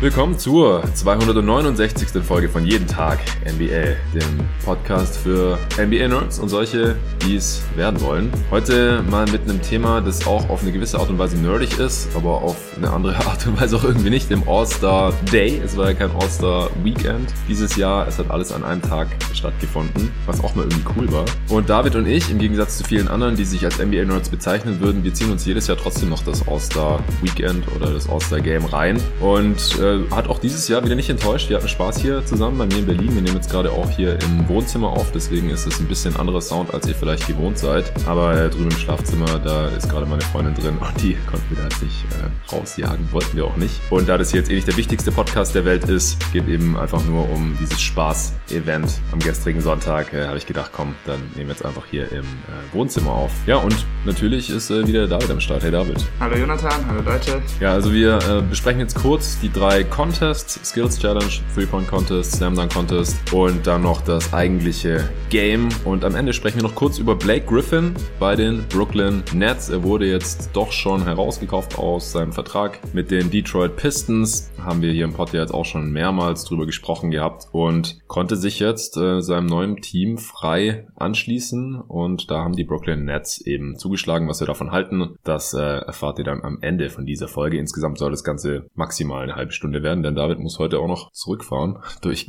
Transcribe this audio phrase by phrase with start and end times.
[0.00, 2.22] Willkommen zur 269.
[2.22, 8.32] Folge von Jeden Tag NBA, dem Podcast für NBA-Nerds und solche, die es werden wollen.
[8.50, 12.08] Heute mal mit einem Thema, das auch auf eine gewisse Art und Weise nerdig ist,
[12.16, 15.60] aber auf eine andere Art und Weise auch irgendwie nicht, dem All-Star Day.
[15.62, 18.08] Es war ja kein All-Star Weekend dieses Jahr.
[18.08, 21.26] Es hat alles an einem Tag stattgefunden, was auch mal irgendwie cool war.
[21.50, 25.04] Und David und ich, im Gegensatz zu vielen anderen, die sich als NBA-Nerds bezeichnen würden,
[25.04, 28.98] wir ziehen uns jedes Jahr trotzdem noch das All-Star Weekend oder das All-Star Game rein.
[29.20, 31.48] Und äh, hat auch dieses Jahr wieder nicht enttäuscht.
[31.48, 33.14] Wir hatten Spaß hier zusammen bei mir in Berlin.
[33.14, 36.40] Wir nehmen jetzt gerade auch hier im Wohnzimmer auf, deswegen ist es ein bisschen anderer
[36.40, 37.92] Sound, als ihr vielleicht gewohnt seid.
[38.06, 41.58] Aber äh, drüben im Schlafzimmer, da ist gerade meine Freundin drin und die konnten wir
[41.58, 43.80] da jetzt nicht äh, rausjagen, wollten wir auch nicht.
[43.90, 46.78] Und da das hier jetzt eh nicht der wichtigste Podcast der Welt ist, geht eben
[46.78, 51.48] einfach nur um dieses Spaß-Event am gestrigen Sonntag, äh, habe ich gedacht, komm, dann nehmen
[51.48, 53.32] wir jetzt einfach hier im äh, Wohnzimmer auf.
[53.46, 55.62] Ja, und natürlich ist äh, wieder David am Start.
[55.62, 56.04] Hey David.
[56.20, 57.42] Hallo Jonathan, hallo Leute.
[57.60, 62.54] Ja, also wir äh, besprechen jetzt kurz die drei Contests, Skills Challenge, Three-Point Contest, Slam
[62.54, 65.68] Dunk Contest und dann noch das eigentliche Game.
[65.84, 69.70] Und am Ende sprechen wir noch kurz über Blake Griffin bei den Brooklyn Nets.
[69.70, 74.50] Er wurde jetzt doch schon herausgekauft aus seinem Vertrag mit den Detroit Pistons.
[74.58, 78.58] Haben wir hier im Pod jetzt auch schon mehrmals drüber gesprochen gehabt und konnte sich
[78.58, 81.80] jetzt äh, seinem neuen Team frei anschließen.
[81.80, 85.16] Und da haben die Brooklyn Nets eben zugeschlagen, was wir davon halten.
[85.24, 87.58] Das äh, erfahrt ihr dann am Ende von dieser Folge.
[87.58, 90.88] Insgesamt soll das Ganze maximal eine halbe Stunde Stunde werden, denn David muss heute auch
[90.88, 92.28] noch zurückfahren durch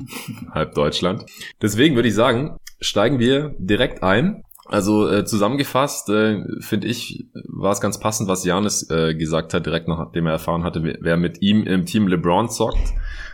[0.51, 1.25] halb Deutschland.
[1.61, 4.43] Deswegen würde ich sagen, steigen wir direkt ein.
[4.67, 9.65] Also äh, zusammengefasst äh, finde ich, war es ganz passend, was Janis äh, gesagt hat,
[9.65, 12.93] direkt nachdem er erfahren hatte, wer mit ihm im Team LeBron zockt.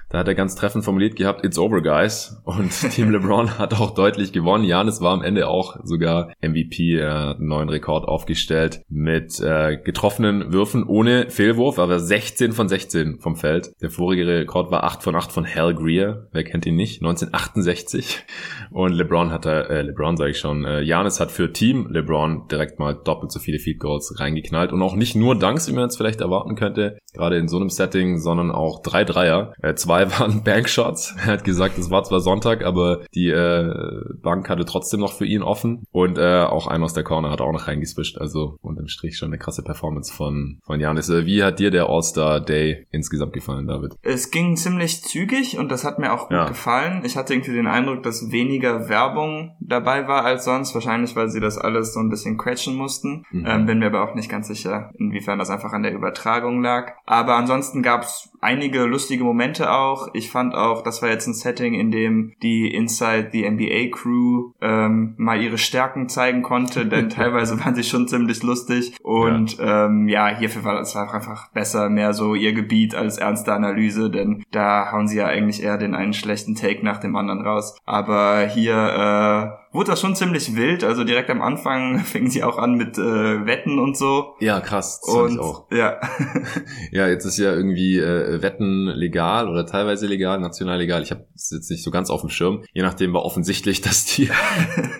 [0.09, 2.41] Da hat er ganz treffend formuliert gehabt, it's over, guys.
[2.45, 4.63] Und Team LeBron hat auch deutlich gewonnen.
[4.63, 10.85] Janis war am Ende auch sogar MVP, einen neuen Rekord aufgestellt mit äh, getroffenen Würfen
[10.85, 13.73] ohne Fehlwurf, aber 16 von 16 vom Feld.
[13.81, 16.27] Der vorige Rekord war 8 von 8 von Hal Greer.
[16.31, 17.01] Wer kennt ihn nicht?
[17.01, 18.23] 1968.
[18.71, 22.47] Und LeBron hat da, äh, LeBron sage ich schon, äh, Janis hat für Team LeBron
[22.47, 24.71] direkt mal doppelt so viele Field Goals reingeknallt.
[24.71, 27.69] Und auch nicht nur Dunks, wie man jetzt vielleicht erwarten könnte, gerade in so einem
[27.69, 29.53] Setting, sondern auch drei Dreier.
[29.61, 31.15] Äh, zwei zwei waren Bankshots.
[31.17, 35.25] Er hat gesagt, es war zwar Sonntag, aber die äh, Bank hatte trotzdem noch für
[35.25, 35.85] ihn offen.
[35.91, 38.17] Und äh, auch einer aus der Corner hat auch noch reingeswischt.
[38.17, 41.09] Also unterm Strich schon eine krasse Performance von, von Janis.
[41.09, 43.95] Äh, wie hat dir der All-Star Day insgesamt gefallen, David?
[44.01, 46.47] Es ging ziemlich zügig und das hat mir auch gut ja.
[46.47, 47.01] gefallen.
[47.03, 50.73] Ich hatte irgendwie den Eindruck, dass weniger Werbung dabei war als sonst.
[50.73, 53.23] Wahrscheinlich, weil sie das alles so ein bisschen quetschen mussten.
[53.31, 53.45] Mhm.
[53.47, 56.93] Ähm, bin mir aber auch nicht ganz sicher, inwiefern das einfach an der Übertragung lag.
[57.05, 60.09] Aber ansonsten gab es einige lustige Momente auch.
[60.13, 64.51] Ich fand auch, das war jetzt ein Setting, in dem die Inside the NBA Crew
[64.61, 68.95] ähm, mal ihre Stärken zeigen konnte, denn teilweise waren sie schon ziemlich lustig.
[69.03, 73.53] Und ja, ähm, ja hierfür war das einfach besser, mehr so ihr Gebiet als ernste
[73.53, 77.41] Analyse, denn da hauen sie ja eigentlich eher den einen schlechten Take nach dem anderen
[77.41, 77.77] raus.
[77.85, 80.83] Aber hier äh, wurde das schon ziemlich wild.
[80.83, 84.35] Also direkt am Anfang fingen sie auch an mit äh, Wetten und so.
[84.39, 84.99] Ja, krass.
[85.05, 85.71] Das und, ich auch.
[85.71, 85.97] Ja.
[86.91, 91.03] ja, jetzt ist ja irgendwie äh, Wetten legal oder teilweise legal, national legal.
[91.03, 92.63] Ich habe es jetzt nicht so ganz auf dem Schirm.
[92.73, 94.29] Je nachdem war offensichtlich, dass die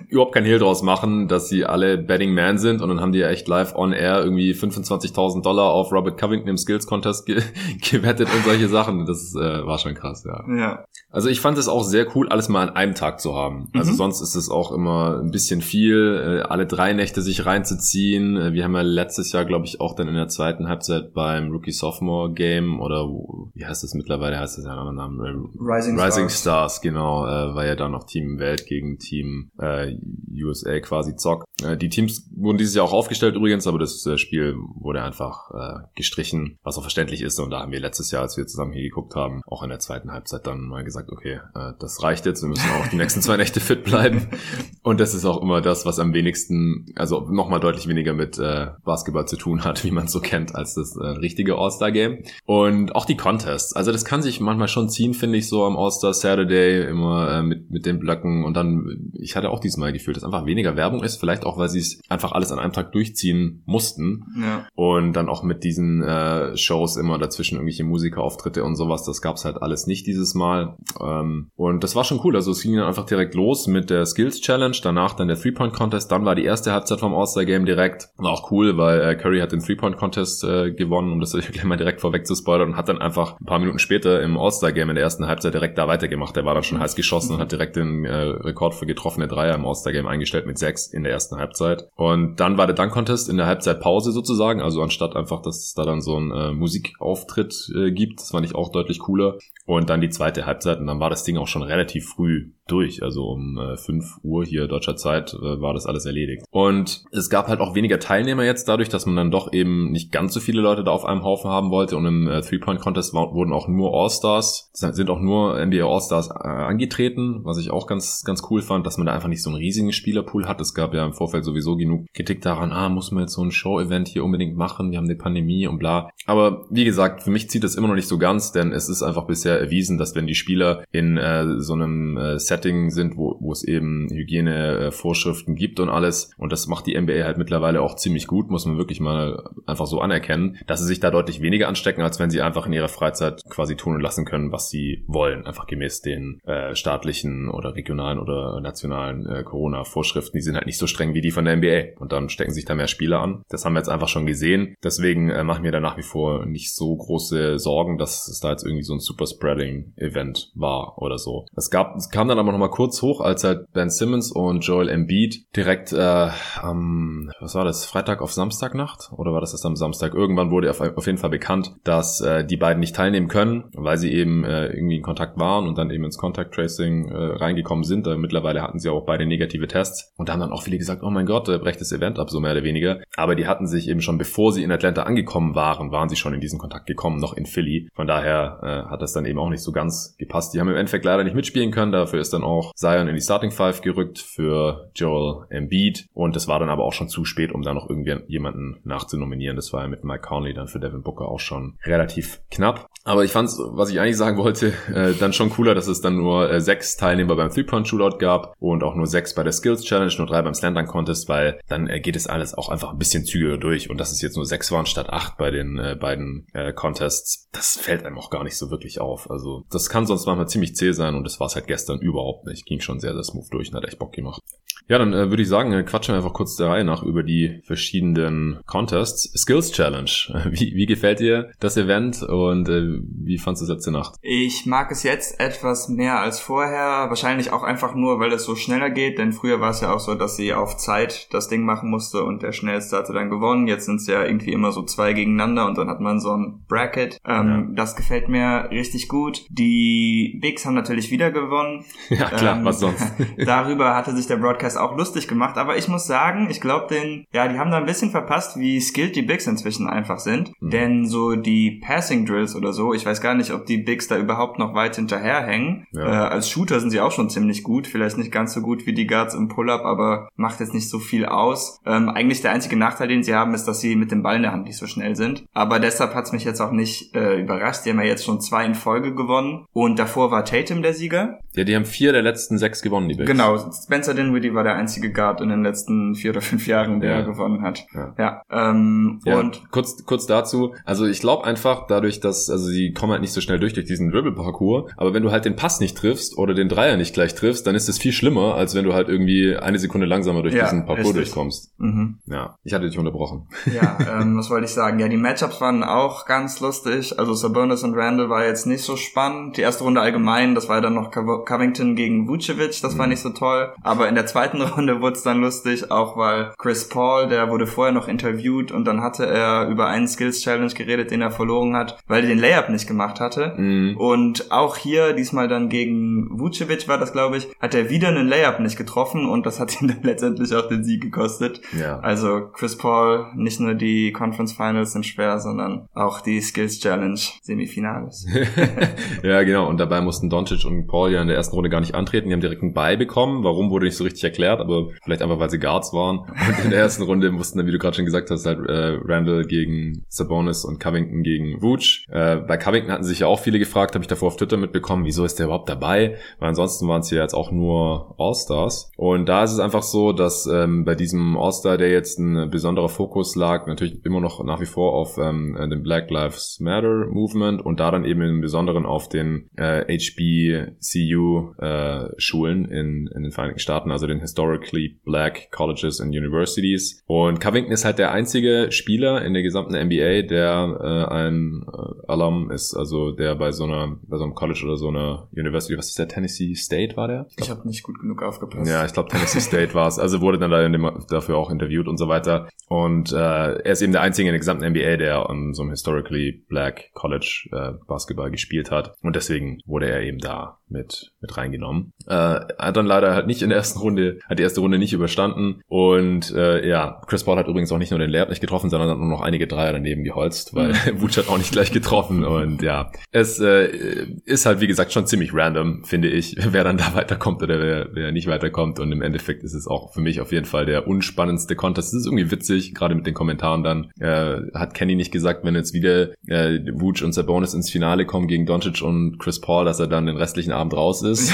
[0.07, 3.19] überhaupt kein Hehl draus machen, dass sie alle Betting Man sind und dann haben die
[3.19, 7.41] ja echt live on air irgendwie 25.000 Dollar auf Robert Covington im Skills Contest ge
[7.81, 9.07] gewettet und solche Sachen.
[9.07, 10.43] Das äh, war schon krass, ja.
[10.55, 10.85] Ja.
[11.09, 13.69] Also ich fand es auch sehr cool, alles mal an einem Tag zu haben.
[13.73, 13.95] Also mhm.
[13.95, 18.37] sonst ist es auch immer ein bisschen viel, äh, alle drei Nächte sich reinzuziehen.
[18.37, 21.51] Äh, wir haben ja letztes Jahr, glaube ich, auch dann in der zweiten Halbzeit beim
[21.51, 24.39] Rookie-Sophomore-Game oder wie heißt das mittlerweile?
[24.39, 25.49] Heißt das ja einen anderen Namen?
[25.59, 26.39] Rising, Rising Stars.
[26.39, 29.95] Stars, genau, äh, war ja dann noch Team Welt gegen Team äh,
[30.43, 31.47] USA quasi zockt.
[31.63, 35.51] Äh, die Teams wurden dieses Jahr auch aufgestellt übrigens, aber das äh, Spiel wurde einfach
[35.51, 37.39] äh, gestrichen, was auch verständlich ist.
[37.39, 39.79] Und da haben wir letztes Jahr, als wir zusammen hier geguckt haben, auch in der
[39.79, 43.21] zweiten Halbzeit dann mal gesagt, okay, äh, das reicht jetzt, wir müssen auch die nächsten
[43.21, 44.27] zwei Nächte fit bleiben.
[44.83, 48.67] Und das ist auch immer das, was am wenigsten, also nochmal deutlich weniger mit äh,
[48.85, 52.19] Basketball zu tun hat, wie man es so kennt, als das äh, richtige All-Star-Game.
[52.45, 53.75] Und auch die Contests.
[53.75, 57.43] Also das kann sich manchmal schon ziehen, finde ich, so am All-Star Saturday, immer äh,
[57.43, 58.45] mit, mit den Blöcken.
[58.45, 61.69] Und dann, ich hatte auch diesmal gefühlt, dass einfach weniger Werbung ist, vielleicht auch, weil
[61.69, 64.23] sie es einfach alles an einem Tag durchziehen mussten.
[64.41, 64.67] Ja.
[64.75, 69.43] Und dann auch mit diesen äh, Shows immer dazwischen irgendwelche Musikerauftritte und sowas, das gab's
[69.43, 70.77] halt alles nicht dieses Mal.
[71.01, 72.35] Ähm, und das war schon cool.
[72.35, 75.37] Also es ging dann einfach direkt los mit der Skills Skills Challenge, danach dann der
[75.37, 78.09] Three-Point Contest, dann war die erste Halbzeit vom All-Star Game direkt.
[78.17, 81.63] War auch cool, weil äh, Curry hat den Three-Point Contest äh, gewonnen, um das gleich
[81.63, 84.71] mal direkt vorweg zu spoilern und hat dann einfach ein paar Minuten später im All-Star
[84.71, 86.35] Game in der ersten Halbzeit direkt da weitergemacht.
[86.35, 89.55] Der war dann schon heiß geschossen und hat direkt den äh, Rekord für getroffene Dreier
[89.55, 91.87] im All-Star Game eingestellt mit sechs in der ersten Halbzeit.
[91.95, 95.73] Und dann war der Dunk Contest in der Halbzeitpause sozusagen, also anstatt einfach, dass es
[95.73, 99.37] da dann so ein äh, Musikauftritt äh, gibt, das fand ich auch deutlich cooler.
[99.65, 103.03] Und dann die zweite Halbzeit und dann war das Ding auch schon relativ früh durch.
[103.03, 106.45] Also um äh, 5 Uhr hier deutscher Zeit äh, war das alles erledigt.
[106.51, 110.11] Und es gab halt auch weniger Teilnehmer jetzt dadurch, dass man dann doch eben nicht
[110.11, 111.97] ganz so viele Leute da auf einem Haufen haben wollte.
[111.97, 117.41] Und im äh, Three-Point-Contest wurden auch nur All-Stars, sind auch nur NBA All-Stars äh, angetreten,
[117.43, 119.93] was ich auch ganz, ganz cool fand, dass man da einfach nicht so einen riesigen
[119.93, 120.59] Spielerpool hat.
[120.59, 123.51] Es gab ja im Vorfeld sowieso genug Kritik daran, ah, muss man jetzt so ein
[123.51, 126.09] Show-Event hier unbedingt machen, wir haben eine Pandemie und bla.
[126.25, 129.03] Aber wie gesagt, für mich zieht das immer noch nicht so ganz, denn es ist
[129.03, 133.17] einfach bisher erwiesen, dass wenn die Spieler in äh, so einem äh, Set Setting sind,
[133.17, 136.31] wo, wo es eben Hygienevorschriften gibt und alles.
[136.37, 139.87] Und das macht die NBA halt mittlerweile auch ziemlich gut, muss man wirklich mal einfach
[139.87, 142.87] so anerkennen, dass sie sich da deutlich weniger anstecken, als wenn sie einfach in ihrer
[142.87, 145.45] Freizeit quasi tun und lassen können, was sie wollen.
[145.45, 150.37] Einfach gemäß den äh, staatlichen oder regionalen oder nationalen äh, Corona-Vorschriften.
[150.37, 151.99] Die sind halt nicht so streng wie die von der NBA.
[151.99, 153.43] Und dann stecken sich da mehr Spieler an.
[153.49, 154.75] Das haben wir jetzt einfach schon gesehen.
[154.83, 158.51] Deswegen äh, machen wir da nach wie vor nicht so große Sorgen, dass es da
[158.51, 161.45] jetzt irgendwie so ein Super-Spreading-Event war oder so.
[161.55, 164.89] Es gab, es kam dann aber nochmal kurz hoch, als halt Ben Simmons und Joel
[164.89, 166.29] Embiid direkt äh,
[166.61, 169.11] am, was war das, Freitag auf Samstagnacht?
[169.11, 170.13] Oder war das erst am Samstag?
[170.13, 173.97] Irgendwann wurde auf, auf jeden Fall bekannt, dass äh, die beiden nicht teilnehmen können, weil
[173.97, 177.83] sie eben äh, irgendwie in Kontakt waren und dann eben ins Contact Tracing äh, reingekommen
[177.83, 178.07] sind.
[178.07, 180.13] Da mittlerweile hatten sie auch beide negative Tests.
[180.17, 182.29] Und da haben dann auch viele gesagt, oh mein Gott, da brecht das Event ab,
[182.29, 183.01] so mehr oder weniger.
[183.15, 186.33] Aber die hatten sich eben schon, bevor sie in Atlanta angekommen waren, waren sie schon
[186.33, 187.89] in diesen Kontakt gekommen, noch in Philly.
[187.93, 190.53] Von daher äh, hat das dann eben auch nicht so ganz gepasst.
[190.53, 193.21] Die haben im Endeffekt leider nicht mitspielen können, dafür ist dann auch Zion in die
[193.21, 197.51] Starting Five gerückt für Joel Embiid und das war dann aber auch schon zu spät,
[197.51, 199.55] um da noch irgendwie jemanden nachzunominieren.
[199.55, 202.87] Das war ja mit Mike Conley dann für Devin Booker auch schon relativ knapp.
[203.03, 206.17] Aber ich fand's, was ich eigentlich sagen wollte, äh, dann schon cooler, dass es dann
[206.17, 210.13] nur äh, sechs Teilnehmer beim Three-Point-Shootout gab und auch nur sechs bei der Skills Challenge,
[210.17, 213.25] nur drei beim Slam Contest, weil dann äh, geht es alles auch einfach ein bisschen
[213.25, 216.47] zügiger durch und dass es jetzt nur sechs waren statt acht bei den äh, beiden
[216.53, 219.31] äh, Contests, das fällt einem auch gar nicht so wirklich auf.
[219.31, 222.45] Also das kann sonst manchmal ziemlich zäh sein und das war es halt gestern überhaupt
[222.45, 224.41] nicht ging schon sehr, sehr smooth durch und hat echt Bock gemacht.
[224.89, 227.23] Ja, dann äh, würde ich sagen, äh, quatschen wir einfach kurz der Reihe nach über
[227.23, 229.29] die verschiedenen Contests.
[229.37, 230.07] Skills Challenge.
[230.51, 234.15] Wie, wie gefällt dir das Event und äh, wie fandest du es letzte Nacht?
[234.21, 237.07] Ich mag es jetzt etwas mehr als vorher.
[237.09, 239.99] Wahrscheinlich auch einfach nur, weil es so schneller geht, denn früher war es ja auch
[239.99, 243.67] so, dass sie auf Zeit das Ding machen musste und der Schnellste hatte dann gewonnen.
[243.67, 246.63] Jetzt sind es ja irgendwie immer so zwei gegeneinander und dann hat man so ein
[246.67, 247.17] Bracket.
[247.25, 247.75] Ähm, ja.
[247.75, 249.45] Das gefällt mir richtig gut.
[249.49, 251.83] Die Bigs haben natürlich wieder gewonnen.
[252.09, 253.05] Ja, klar, ähm, was sonst?
[253.37, 257.25] darüber hatte sich der Broadcast auch lustig gemacht, aber ich muss sagen, ich glaube, den,
[257.31, 260.51] ja, die haben da ein bisschen verpasst, wie skilled die Bigs inzwischen einfach sind.
[260.59, 260.69] Mhm.
[260.69, 264.17] Denn so die Passing Drills oder so, ich weiß gar nicht, ob die Bigs da
[264.17, 265.85] überhaupt noch weit hinterherhängen.
[265.91, 266.05] Ja.
[266.05, 268.93] Äh, als Shooter sind sie auch schon ziemlich gut, vielleicht nicht ganz so gut wie
[268.93, 271.79] die Guards im Pull-Up, aber macht jetzt nicht so viel aus.
[271.85, 274.43] Ähm, eigentlich der einzige Nachteil, den sie haben, ist, dass sie mit dem Ball in
[274.43, 275.45] der Hand nicht so schnell sind.
[275.53, 277.85] Aber deshalb hat's mich jetzt auch nicht äh, überrascht.
[277.85, 281.39] Die haben ja jetzt schon zwei in Folge gewonnen und davor war Tatum der Sieger.
[281.55, 283.29] Ja, die haben vier der letzten sechs gewonnen, die Bigs.
[283.29, 287.19] Genau, Spencer Dinwiddie war der einzige Guard in den letzten vier oder fünf Jahren, der
[287.19, 287.21] ja.
[287.21, 287.85] gewonnen hat.
[287.93, 288.13] Ja.
[288.17, 290.73] ja, ähm, ja und kurz, kurz dazu.
[290.85, 293.85] Also ich glaube einfach, dadurch, dass, also sie kommen halt nicht so schnell durch durch
[293.85, 297.35] diesen Dribble-Parcours, aber wenn du halt den Pass nicht triffst oder den Dreier nicht gleich
[297.35, 300.53] triffst, dann ist es viel schlimmer, als wenn du halt irgendwie eine Sekunde langsamer durch
[300.53, 301.25] diesen Parcours richtig.
[301.25, 301.71] durchkommst.
[301.79, 302.19] Mhm.
[302.25, 303.47] Ja, ich hatte dich unterbrochen.
[303.65, 304.99] Ja, ähm, was wollte ich sagen?
[304.99, 307.17] Ja, die Matchups waren auch ganz lustig.
[307.17, 309.57] Also Sabonis und Randall war jetzt nicht so spannend.
[309.57, 312.99] Die erste Runde allgemein, das war dann noch Covington gegen Vucevic, das mhm.
[312.99, 313.46] war nicht so toll.
[313.81, 317.67] Aber in der zweiten Runde wurde es dann lustig, auch weil Chris Paul, der wurde
[317.67, 321.75] vorher noch interviewt und dann hatte er über einen Skills Challenge geredet, den er verloren
[321.75, 323.53] hat, weil er den Layup nicht gemacht hatte.
[323.57, 323.97] Mhm.
[323.97, 328.27] Und auch hier, diesmal dann gegen Vucevic war das, glaube ich, hat er wieder einen
[328.27, 331.61] Layup nicht getroffen und das hat ihm dann letztendlich auch den Sieg gekostet.
[331.77, 331.99] Ja.
[331.99, 337.19] Also Chris Paul, nicht nur die Conference Finals sind schwer, sondern auch die Skills Challenge
[337.41, 338.27] Semifinales.
[339.23, 339.67] ja, genau.
[339.67, 342.29] Und dabei mussten Doncic und Paul ja in der ersten Runde gar nicht antreten.
[342.29, 343.36] Die haben direkt einen Ball bekommen.
[343.43, 346.19] Warum wurde nicht so richtig erklärt, aber vielleicht einfach, weil sie Guards waren.
[346.19, 348.99] Und in der ersten Runde mussten dann, wie du gerade schon gesagt hast, halt äh,
[349.03, 352.05] Randall gegen Sabonis und Covington gegen Vooch.
[352.09, 355.05] Äh, bei Covington hatten sich ja auch viele gefragt, habe ich davor auf Twitter mitbekommen,
[355.05, 356.17] wieso ist der überhaupt dabei?
[356.39, 358.91] Weil ansonsten waren es ja jetzt auch nur All-Stars.
[358.97, 362.89] Und da ist es einfach so, dass ähm, bei diesem All-Star, der jetzt ein besonderer
[362.89, 367.61] Fokus lag, natürlich immer noch nach wie vor auf ähm, den Black Lives Matter Movement
[367.61, 373.59] und da dann eben im Besonderen auf den äh, HBCU äh, in, in den Vereinigten
[373.59, 377.03] Staaten, also den Historically Black Colleges and Universities.
[377.05, 382.11] Und Covington ist halt der einzige Spieler in der gesamten NBA, der äh, ein äh,
[382.11, 385.77] Alum ist, also der bei so einer, bei so einem College oder so einer University,
[385.77, 387.27] was ist der, Tennessee State war der?
[387.29, 388.69] Ich, ich habe nicht gut genug aufgepasst.
[388.69, 389.97] Ja, ich glaube Tennessee State war es.
[390.07, 392.47] Also wurde dann da dem, dafür auch interviewt und so weiter.
[392.69, 395.71] Und äh, er ist eben der einzige in der gesamten NBA, der an so einem
[395.71, 398.93] Historically Black College äh, Basketball gespielt hat.
[399.01, 401.93] Und deswegen wurde er eben da mit, mit reingenommen.
[402.07, 404.93] Äh, hat dann leider halt nicht in der ersten Runde, hat die erste Runde nicht
[404.93, 405.61] überstanden.
[405.67, 408.89] Und äh, ja, Chris Paul hat übrigens auch nicht nur den Lehrer nicht getroffen, sondern
[408.89, 411.01] hat nur noch einige Dreier daneben geholzt, weil mhm.
[411.01, 412.23] Wutsch hat auch nicht gleich getroffen.
[412.23, 416.77] Und ja, es äh, ist halt, wie gesagt, schon ziemlich random, finde ich, wer dann
[416.77, 418.79] da weiterkommt oder wer, wer nicht weiterkommt.
[418.79, 421.93] Und im Endeffekt ist es auch für mich auf jeden Fall der unspannendste Contest.
[421.93, 423.91] Es ist irgendwie witzig, gerade mit den Kommentaren dann.
[423.99, 428.27] Äh, hat Kenny nicht gesagt, wenn jetzt wieder äh, Wutsch und Sabonis ins Finale kommen
[428.27, 431.31] gegen Doncic und Chris Paul, dass er dann den restlichen Abend raus ist.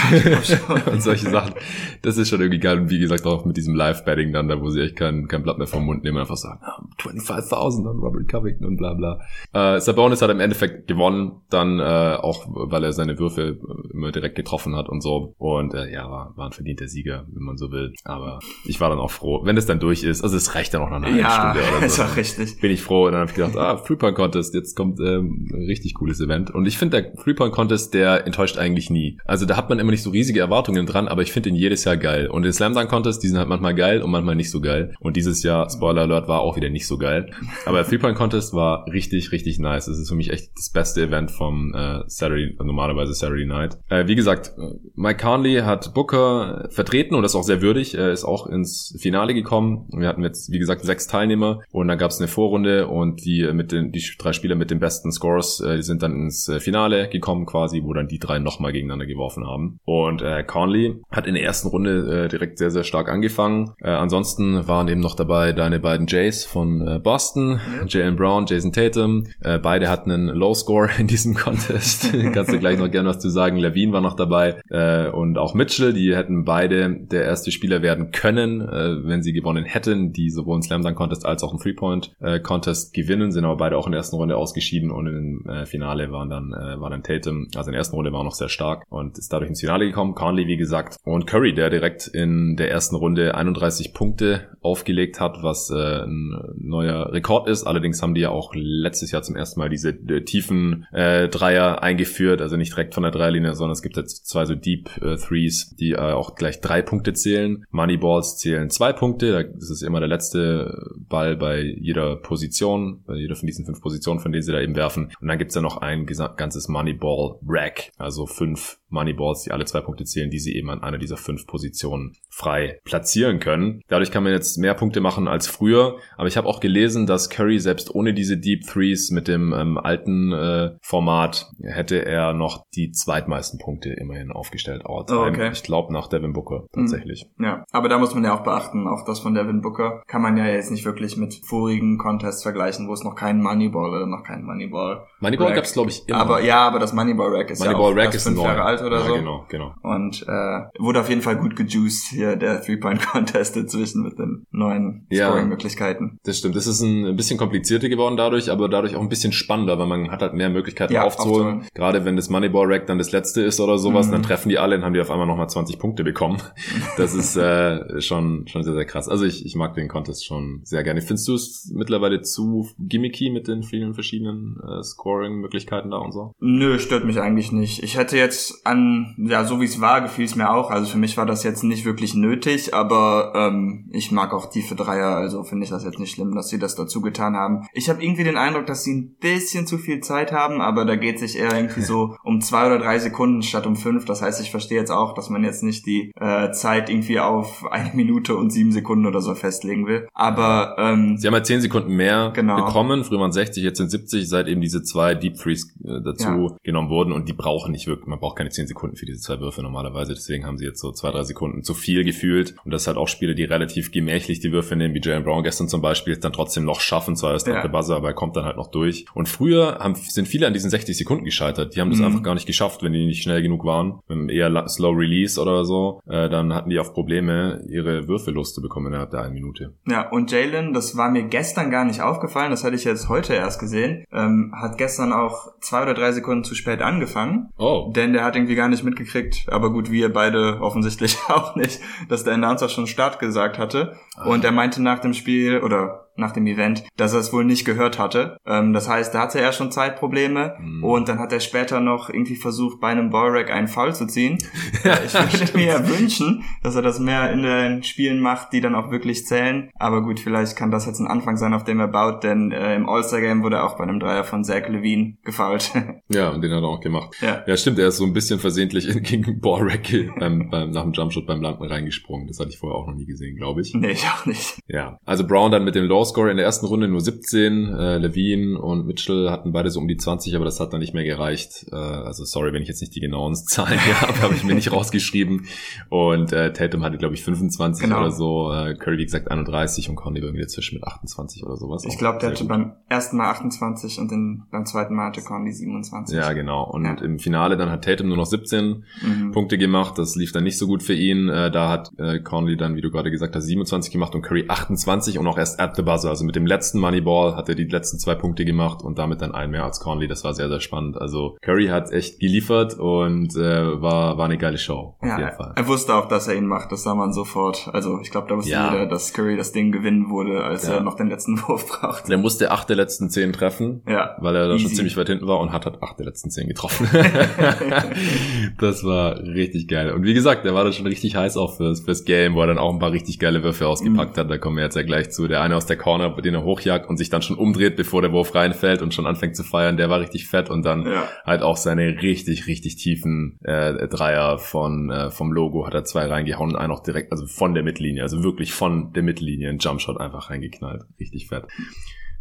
[0.50, 1.54] Ja, und solche Sachen.
[2.02, 2.80] Das ist schon irgendwie geil.
[2.80, 5.58] Und wie gesagt, auch mit diesem Live-Betting dann, da wo sie echt kein, kein Blatt
[5.58, 9.20] mehr vom Mund nehmen, einfach sagen, oh, 25.000 an Robert Covington und bla bla.
[9.54, 13.60] Äh, Sabonis hat im Endeffekt gewonnen, dann äh, auch, weil er seine Würfe
[13.92, 15.34] immer direkt getroffen hat und so.
[15.38, 17.94] Und äh, ja, war, war ein verdienter Sieger, wenn man so will.
[18.04, 20.24] Aber ich war dann auch froh, wenn es dann durch ist.
[20.24, 21.86] Also es reicht dann auch noch eine halbe ja, Stunde oder so.
[21.86, 22.60] ist auch richtig.
[22.62, 23.06] Bin ich froh.
[23.06, 26.52] Und dann habe ich gedacht, ah, Three-Point-Contest, jetzt kommt ähm, ein richtig cooles Event.
[26.52, 29.18] Und ich finde, der Three-Point-Contest, der enttäuscht eigentlich nie.
[29.26, 31.84] Also da hat man immer nicht so riesige Erwartungen dran, aber ich finde ihn jedes
[31.84, 32.28] Jahr geil.
[32.28, 34.94] Und den Slam Dunk Contest, die sind halt manchmal geil und manchmal nicht so geil.
[35.00, 37.32] Und dieses Jahr, Spoiler Alert, war auch wieder nicht so geil.
[37.66, 39.88] Aber der Three-Point Contest war richtig, richtig nice.
[39.88, 43.78] Es ist für mich echt das beste Event vom äh, Saturday, normalerweise Saturday Night.
[43.90, 44.54] Äh, wie gesagt,
[44.96, 47.96] Mike Conley hat Booker vertreten und das auch sehr würdig.
[47.96, 49.88] Er ist auch ins Finale gekommen.
[49.96, 53.50] Wir hatten jetzt, wie gesagt, sechs Teilnehmer und dann gab es eine Vorrunde und die
[53.54, 56.60] mit den, die drei Spieler mit den besten Scores, äh, die sind dann ins äh,
[56.60, 59.80] Finale gekommen quasi, wo dann die drei nochmal gegeneinander geworfen haben.
[59.86, 63.74] Und äh, Conley hat in der ersten Runde äh, direkt sehr, sehr stark angefangen.
[63.80, 67.86] Äh, ansonsten waren eben noch dabei deine beiden Jays von äh, Boston, ja.
[67.88, 69.26] Jalen Brown, Jason Tatum.
[69.42, 72.12] Äh, beide hatten einen Low Score in diesem Contest.
[72.34, 73.58] Kannst du gleich noch gerne was zu sagen.
[73.58, 75.94] Levine war noch dabei äh, und auch Mitchell.
[75.94, 80.56] Die hätten beide der erste Spieler werden können, äh, wenn sie gewonnen hätten, die sowohl
[80.56, 83.78] einen Slam Dunk Contest als auch einen Three Point äh, Contest gewinnen, sind aber beide
[83.78, 87.04] auch in der ersten Runde ausgeschieden und im äh, Finale waren dann äh, war dann
[87.04, 89.86] Tatum, also in der ersten Runde war noch sehr stark und ist dadurch ins Finale
[89.86, 90.16] gekommen.
[90.16, 95.44] Conley, wie gesagt, und Curry, der direkt in der ersten Runde 31 Punkte aufgelegt hat,
[95.44, 96.34] was äh, ein
[96.74, 97.64] neuer Rekord ist.
[97.64, 101.82] Allerdings haben die ja auch letztes Jahr zum ersten Mal diese äh, tiefen äh, Dreier
[101.82, 105.16] eingeführt, also nicht direkt von der Dreierlinie, sondern es gibt jetzt zwei so Deep äh,
[105.16, 107.64] Threes, die äh, auch gleich drei Punkte zählen.
[107.72, 113.16] Moneyballs zählen zwei Punkte, da ist es immer der letzte Ball bei jeder Position, bei
[113.16, 115.12] jeder von diesen fünf Positionen, von denen sie da eben werfen.
[115.22, 119.82] Und dann gibt's ja noch ein ganzes Moneyball Rack, also fünf Moneyballs, die alle zwei
[119.82, 123.82] Punkte zählen, die sie eben an einer dieser fünf Positionen frei platzieren können.
[123.88, 125.98] Dadurch kann man jetzt mehr Punkte machen als früher.
[126.18, 129.78] Aber ich habe auch gelesen, dass Curry selbst ohne diese Deep Threes mit dem ähm,
[129.78, 134.84] alten äh, Format hätte er noch die zweitmeisten Punkte immerhin aufgestellt.
[134.86, 135.52] Oh, okay.
[135.52, 137.30] Ich glaube nach Devin Booker tatsächlich.
[137.38, 137.46] Mhm.
[137.46, 140.38] Ja, aber da muss man ja auch beachten, auch das von Devin Booker kann man
[140.38, 144.24] ja jetzt nicht wirklich mit vorigen Contests vergleichen, wo es noch keinen Moneyball oder noch
[144.24, 145.06] keinen Moneyball.
[145.20, 146.18] Moneyball gab es glaube ich immer.
[146.18, 149.00] Aber ja, aber das Moneyball Rack ist Moneyball ja auch ist fünf Jahre alt oder
[149.00, 149.16] ja, so.
[149.16, 149.74] Genau, genau.
[149.82, 155.06] Und äh, wurde auf jeden Fall gut gejuiced hier der Three-Point-Contest inzwischen mit den neuen
[155.14, 156.20] Scoring-Möglichkeiten.
[156.24, 156.56] Das stimmt.
[156.56, 160.12] Das ist ein bisschen komplizierter geworden dadurch, aber dadurch auch ein bisschen spannender, weil man
[160.12, 161.46] hat halt mehr Möglichkeiten ja, aufzuholen.
[161.46, 161.68] aufzuholen.
[161.74, 164.12] Gerade wenn das Moneyball-Rack dann das letzte ist oder sowas, mhm.
[164.12, 166.42] dann treffen die alle und haben die auf einmal nochmal 20 Punkte bekommen.
[166.98, 169.10] Das ist äh, schon, schon sehr, sehr krass.
[169.10, 171.02] Also ich, ich mag den Contest schon sehr gerne.
[171.02, 176.34] Findest du es mittlerweile zu gimmicky mit den vielen verschiedenen äh, Scoring-Möglichkeiten da und so?
[176.40, 177.82] Nö, stört mich eigentlich nicht.
[177.84, 180.70] Ich hätte jetzt an, ja, so wie es war, gefiel es mir auch.
[180.70, 184.76] Also für mich war das jetzt nicht wirklich nötig, aber ähm, ich mag auch tiefe
[184.76, 187.68] Dreier, also finde ich das jetzt nicht schlimm, dass sie das dazu getan haben.
[187.74, 190.96] Ich habe irgendwie den Eindruck, dass sie ein bisschen zu viel Zeit haben, aber da
[190.96, 194.06] geht sich eher irgendwie so um zwei oder drei Sekunden statt um fünf.
[194.06, 197.66] Das heißt, ich verstehe jetzt auch, dass man jetzt nicht die äh, Zeit irgendwie auf
[197.72, 200.08] eine Minute und sieben Sekunden oder so festlegen will.
[200.14, 202.66] Aber ähm, sie haben halt zehn Sekunden mehr genau.
[202.66, 203.04] bekommen.
[203.04, 206.58] Früher waren 60, jetzt sind 70, seit eben diese zwei Deep Freeze äh, dazu ja.
[206.64, 209.40] genommen wurden und die brauchen nicht wirklich, man braucht keine zehn Sekunden für diese zwei
[209.40, 210.14] Würfe normalerweise.
[210.14, 212.56] Deswegen haben sie jetzt so zwei, drei Sekunden zu viel gefühlt.
[212.64, 215.68] Und das halt auch Spiele, die relativ gemächlich die Würfe nehmen, wie Jalen Brown gestern
[215.68, 216.14] zum Beispiel.
[216.24, 217.62] Dann trotzdem noch schaffen, zwar ist ja.
[217.62, 219.06] der Buzzer, aber er kommt dann halt noch durch.
[219.14, 221.76] Und früher haben, sind viele an diesen 60 Sekunden gescheitert.
[221.76, 222.06] Die haben das mhm.
[222.06, 224.00] einfach gar nicht geschafft, wenn die nicht schnell genug waren.
[224.08, 228.92] Wenn eher Slow Release oder so, äh, dann hatten die oft Probleme, ihre Würfe loszubekommen
[228.92, 229.74] innerhalb der einen Minute.
[229.88, 233.34] Ja, und Jalen, das war mir gestern gar nicht aufgefallen, das hatte ich jetzt heute
[233.34, 237.50] erst gesehen, ähm, hat gestern auch zwei oder drei Sekunden zu spät angefangen.
[237.58, 237.92] Oh.
[237.96, 242.24] Denn der hat irgendwie gar nicht mitgekriegt, aber gut, wir beide offensichtlich auch nicht, dass
[242.24, 243.96] der Announcer schon Start gesagt hatte.
[244.16, 244.28] Ah.
[244.28, 247.66] Und er meinte nach dem Spiel, oder nach dem Event, dass er es wohl nicht
[247.66, 248.38] gehört hatte.
[248.46, 250.84] Ähm, das heißt, da hatte er schon Zeitprobleme mhm.
[250.84, 254.38] und dann hat er später noch irgendwie versucht, bei einem Ballrack einen Foul zu ziehen.
[255.06, 258.76] ich würde mir ja wünschen, dass er das mehr in den Spielen macht, die dann
[258.76, 259.70] auch wirklich zählen.
[259.76, 262.76] Aber gut, vielleicht kann das jetzt ein Anfang sein, auf dem er baut, denn äh,
[262.76, 265.72] im All-Star-Game wurde er auch bei einem Dreier von Zach Levine gefoult.
[266.10, 267.16] ja, und den hat er auch gemacht.
[267.22, 269.84] Ja, ja stimmt, er ist so ein bisschen versehentlich gegen Ballrack
[270.20, 272.28] beim, beim, nach dem Jumpshot beim Landen reingesprungen.
[272.28, 273.74] Das hatte ich vorher auch noch nie gesehen, glaube ich.
[273.74, 274.60] Nee, ich auch nicht.
[274.68, 277.74] Ja, also Brown dann mit dem Low Score in der ersten Runde nur 17.
[277.74, 280.94] Äh, Levine und Mitchell hatten beide so um die 20, aber das hat dann nicht
[280.94, 281.66] mehr gereicht.
[281.72, 284.72] Äh, also sorry, wenn ich jetzt nicht die genauen Zahlen habe, habe ich mir nicht
[284.72, 285.46] rausgeschrieben.
[285.90, 288.00] Und äh, Tatum hatte, glaube ich, 25 genau.
[288.00, 288.52] oder so.
[288.52, 291.84] Äh, Curry, wie gesagt, 31 und Conley irgendwie dazwischen mit 28 oder sowas.
[291.86, 292.50] Ich glaube, der hatte gut.
[292.50, 296.16] beim ersten Mal 28 und den, beim zweiten Mal hatte Conley 27.
[296.16, 296.70] Ja, genau.
[296.70, 296.94] Und ja.
[297.02, 299.32] im Finale dann hat Tatum nur noch 17 mhm.
[299.32, 299.98] Punkte gemacht.
[299.98, 301.30] Das lief dann nicht so gut für ihn.
[301.30, 304.46] Äh, da hat äh, Conley dann, wie du gerade gesagt hast, 27 gemacht und Curry
[304.48, 307.66] 28 und auch erst at the buzzer, also mit dem letzten Moneyball hat er die
[307.66, 310.08] letzten zwei Punkte gemacht und damit dann ein mehr als Conley.
[310.08, 311.00] Das war sehr, sehr spannend.
[311.00, 314.96] Also Curry hat echt geliefert und äh, war, war eine geile Show.
[315.00, 315.54] Auf ja, jeden Fall.
[315.56, 316.72] Er wusste auch, dass er ihn macht.
[316.72, 317.70] Das sah man sofort.
[317.74, 318.72] Also ich glaube, da wusste ja.
[318.72, 320.76] jeder, dass Curry das Ding gewinnen wurde, als ja.
[320.76, 322.10] er noch den letzten Wurf braucht.
[322.10, 324.16] Der musste acht der letzten zehn treffen, ja.
[324.20, 326.48] weil er da schon ziemlich weit hinten war und hat halt acht der letzten zehn
[326.48, 326.88] getroffen.
[328.60, 329.92] das war richtig geil.
[329.92, 332.48] Und wie gesagt, der war da schon richtig heiß auch fürs, fürs Game, wo er
[332.48, 334.20] dann auch ein paar richtig geile Würfe ausgepackt mhm.
[334.22, 334.30] hat.
[334.30, 335.28] Da kommen wir jetzt ja gleich zu.
[335.28, 338.14] Der eine aus der Corner, den er hochjagt und sich dann schon umdreht, bevor der
[338.14, 341.08] Wurf reinfällt und schon anfängt zu feiern, der war richtig fett und dann ja.
[341.26, 346.06] halt auch seine richtig, richtig tiefen äh, Dreier von äh, vom Logo hat er zwei
[346.06, 349.58] reingehauen und einen auch direkt, also von der Mittellinie, also wirklich von der Mittellinie ein
[349.58, 350.84] Jumpshot einfach reingeknallt.
[351.00, 351.44] Richtig fett.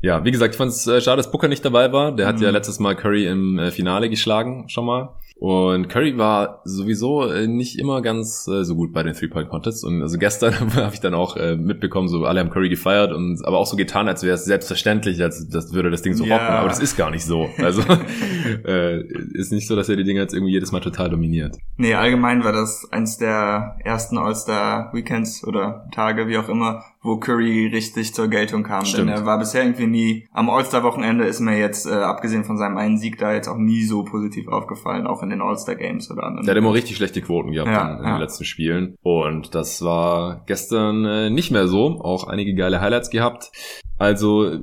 [0.01, 2.11] Ja, wie gesagt, ich fand es äh, schade, dass Booker nicht dabei war.
[2.17, 2.29] Der mhm.
[2.31, 5.15] hat ja letztes Mal Curry im äh, Finale geschlagen, schon mal.
[5.43, 9.83] Und Curry war sowieso äh, nicht immer ganz äh, so gut bei den Three-Point-Contests.
[9.83, 13.45] Und also gestern habe ich dann auch äh, mitbekommen, so alle haben Curry gefeiert und
[13.45, 16.37] aber auch so getan, als wäre es selbstverständlich, als das würde das Ding so ja.
[16.37, 16.55] rocken.
[16.55, 17.49] Aber das ist gar nicht so.
[17.59, 17.83] Also
[18.65, 19.01] äh,
[19.33, 21.57] ist nicht so, dass er die Dinge jetzt irgendwie jedes Mal total dominiert.
[21.77, 27.67] Nee, allgemein war das eins der ersten All-Star-Weekends oder Tage, wie auch immer, wo Curry
[27.67, 28.85] richtig zur Geltung kam.
[28.85, 29.09] Stimmt.
[29.09, 32.77] Denn er war bisher irgendwie nie, am All-Star-Wochenende ist mir jetzt, äh, abgesehen von seinem
[32.77, 36.47] einen Sieg da jetzt auch nie so positiv aufgefallen, auch in den All-Star-Games oder anderen.
[36.47, 38.17] Der hat immer richtig schlechte Quoten gehabt ja, in, in ja.
[38.17, 38.97] den letzten Spielen.
[39.03, 42.01] Und das war gestern äh, nicht mehr so.
[42.01, 43.51] Auch einige geile Highlights gehabt.
[43.99, 44.59] Also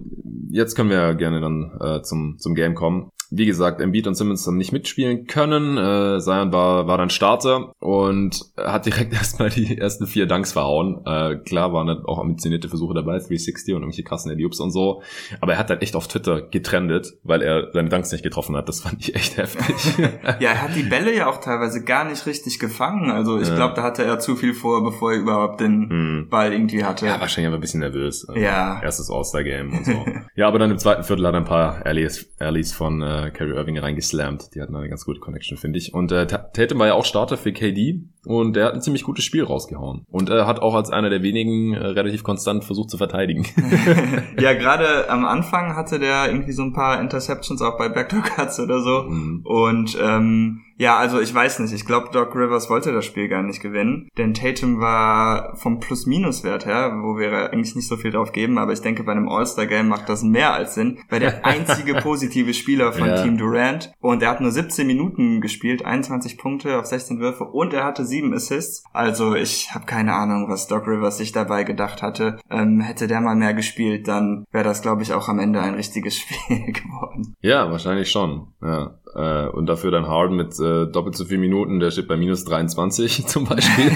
[0.50, 3.12] jetzt können wir gerne dann äh, zum, zum Game kommen.
[3.32, 5.78] Wie gesagt, Embiid und Simmons haben nicht mitspielen können.
[5.78, 11.02] Äh, Zion war, war dann Starter und hat direkt erstmal die ersten vier Dunks verhauen.
[11.06, 15.04] Äh, klar waren dann auch ambitionierte Versuche dabei, 360 und irgendwelche krassen Eliups und so.
[15.42, 18.68] Aber er hat halt echt auf Twitter getrendet, weil er seine Dunks nicht getroffen hat.
[18.68, 19.76] Das fand ich echt heftig.
[20.40, 23.12] ja, er hat die Bälle ja auch teilweise gar nicht richtig gefangen.
[23.12, 23.56] Also ich ja.
[23.56, 26.28] glaube, da hatte er zu viel vor, bevor er überhaupt den hm.
[26.30, 27.06] Ball irgendwie hatte.
[27.06, 28.28] Ja, wahrscheinlich aber ein bisschen nervös.
[28.36, 28.82] Ja.
[28.82, 30.06] Erstes All-Star-Game und so.
[30.36, 33.44] ja, aber dann im zweiten Viertel hat er ein paar Alleys, Alleys von äh, äh,
[33.44, 34.56] Irving reingeslammt.
[34.56, 35.94] Die hatten eine ganz gute Connection, finde ich.
[35.94, 39.26] Und äh, Tatum war ja auch Starter für KD und der hat ein ziemlich gutes
[39.26, 40.06] Spiel rausgehauen.
[40.12, 43.44] Und er hat auch als einer der wenigen äh, relativ konstant versucht zu verteidigen.
[44.40, 48.60] ja, gerade am Anfang hatte der irgendwie so ein paar Interceptions auch bei Backdoor Cuts
[48.60, 49.02] oder so.
[49.10, 49.42] Mhm.
[49.44, 51.74] Und ähm, ja, also ich weiß nicht.
[51.74, 54.08] Ich glaube, Doc Rivers wollte das Spiel gar nicht gewinnen.
[54.18, 58.72] Denn Tatum war vom Plus-Minus-Wert her, wo wir eigentlich nicht so viel drauf geben, aber
[58.72, 61.00] ich denke, bei einem All-Star-Game macht das mehr als Sinn.
[61.10, 63.22] Weil der einzige positive Spieler von ja.
[63.22, 67.74] Team Durant und er hat nur 17 Minuten gespielt, 21 Punkte auf 16 Würfe und
[67.74, 68.84] er hatte sieben Assists.
[68.94, 72.40] Also ich habe keine Ahnung, was Doc Rivers sich dabei gedacht hatte.
[72.50, 75.76] Ähm, hätte der mal mehr gespielt, dann wäre das, glaube ich, auch am Ende ein
[75.76, 77.36] richtiges Spiel geworden.
[77.42, 78.48] Ja, wahrscheinlich schon.
[78.62, 79.00] Ja.
[79.16, 82.46] Äh, und dafür dann Harden mit äh, doppelt so viel Minuten, der steht bei minus
[82.46, 83.92] 23 zum Beispiel.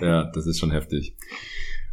[0.00, 1.16] ja, das ist schon heftig.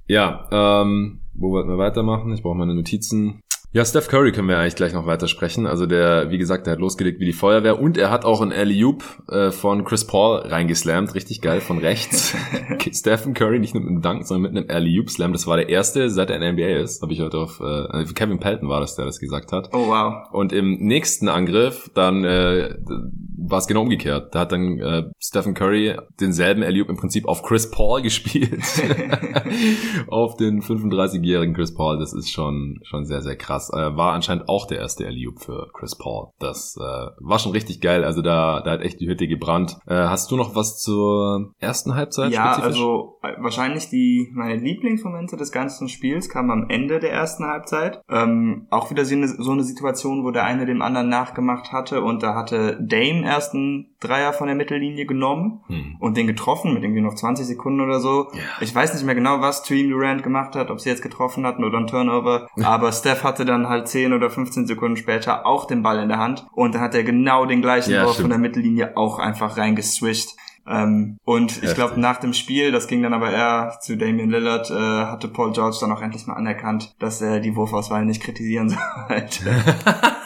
[0.08, 2.34] Ja, ähm, wo wollten wir weitermachen?
[2.34, 3.41] Ich brauche meine Notizen.
[3.72, 5.68] Ja, Steph Curry können wir eigentlich gleich noch weitersprechen.
[5.68, 8.52] Also der, wie gesagt, der hat losgelegt wie die Feuerwehr und er hat auch ein
[8.52, 12.36] Alley-Oop äh, von Chris Paul reingeslammt, richtig geil von rechts.
[12.92, 15.34] Stephen Curry nicht nur mit einem Dunk, sondern mit einem Alley-Oop-Slam.
[15.34, 17.04] Das war der erste, seit er in der NBA ist.
[17.04, 19.70] Habe ich heute auf äh, Kevin Pelton war das, der das gesagt hat.
[19.72, 20.28] Oh wow.
[20.32, 22.74] Und im nächsten Angriff dann äh,
[23.47, 24.34] war es genau umgekehrt.
[24.34, 28.63] Da hat dann äh, Stephen Curry denselben alley im Prinzip auf Chris Paul gespielt.
[30.08, 31.99] auf den 35-jährigen Chris Paul.
[31.99, 33.69] Das ist schon, schon sehr, sehr krass.
[33.73, 36.28] Äh, war anscheinend auch der erste alley für Chris Paul.
[36.39, 38.04] Das äh, war schon richtig geil.
[38.04, 39.78] Also da, da hat echt die Hütte gebrannt.
[39.88, 42.32] Äh, hast du noch was zur ersten Halbzeit?
[42.32, 42.67] Ja, spezifisch?
[42.67, 48.02] also äh, wahrscheinlich die meine Lieblingsmomente des ganzen Spiels kamen am Ende der ersten Halbzeit.
[48.10, 52.02] Ähm, auch wieder so eine, so eine Situation, wo der eine dem anderen nachgemacht hatte
[52.02, 55.98] und da hatte Dame ersten Dreier von der Mittellinie genommen hm.
[56.00, 58.28] und den getroffen mit irgendwie noch 20 Sekunden oder so.
[58.34, 58.39] Ja.
[58.62, 61.63] Ich weiß nicht mehr genau, was Dream Durant gemacht hat, ob sie jetzt getroffen hatten
[61.63, 65.84] oder ein Turnover, aber Steph hatte dann halt 10 oder 15 Sekunden später auch den
[65.84, 68.39] Ball in der Hand und dann hat er genau den gleichen ja, Wurf von der
[68.39, 70.30] Mittellinie auch einfach reingeswischt.
[70.70, 74.70] Ähm, und ich glaube, nach dem Spiel, das ging dann aber eher zu Damian Lillard,
[74.70, 78.70] äh, hatte Paul George dann auch endlich mal anerkannt, dass er die Wurfauswahl nicht kritisieren
[79.10, 79.63] sollte.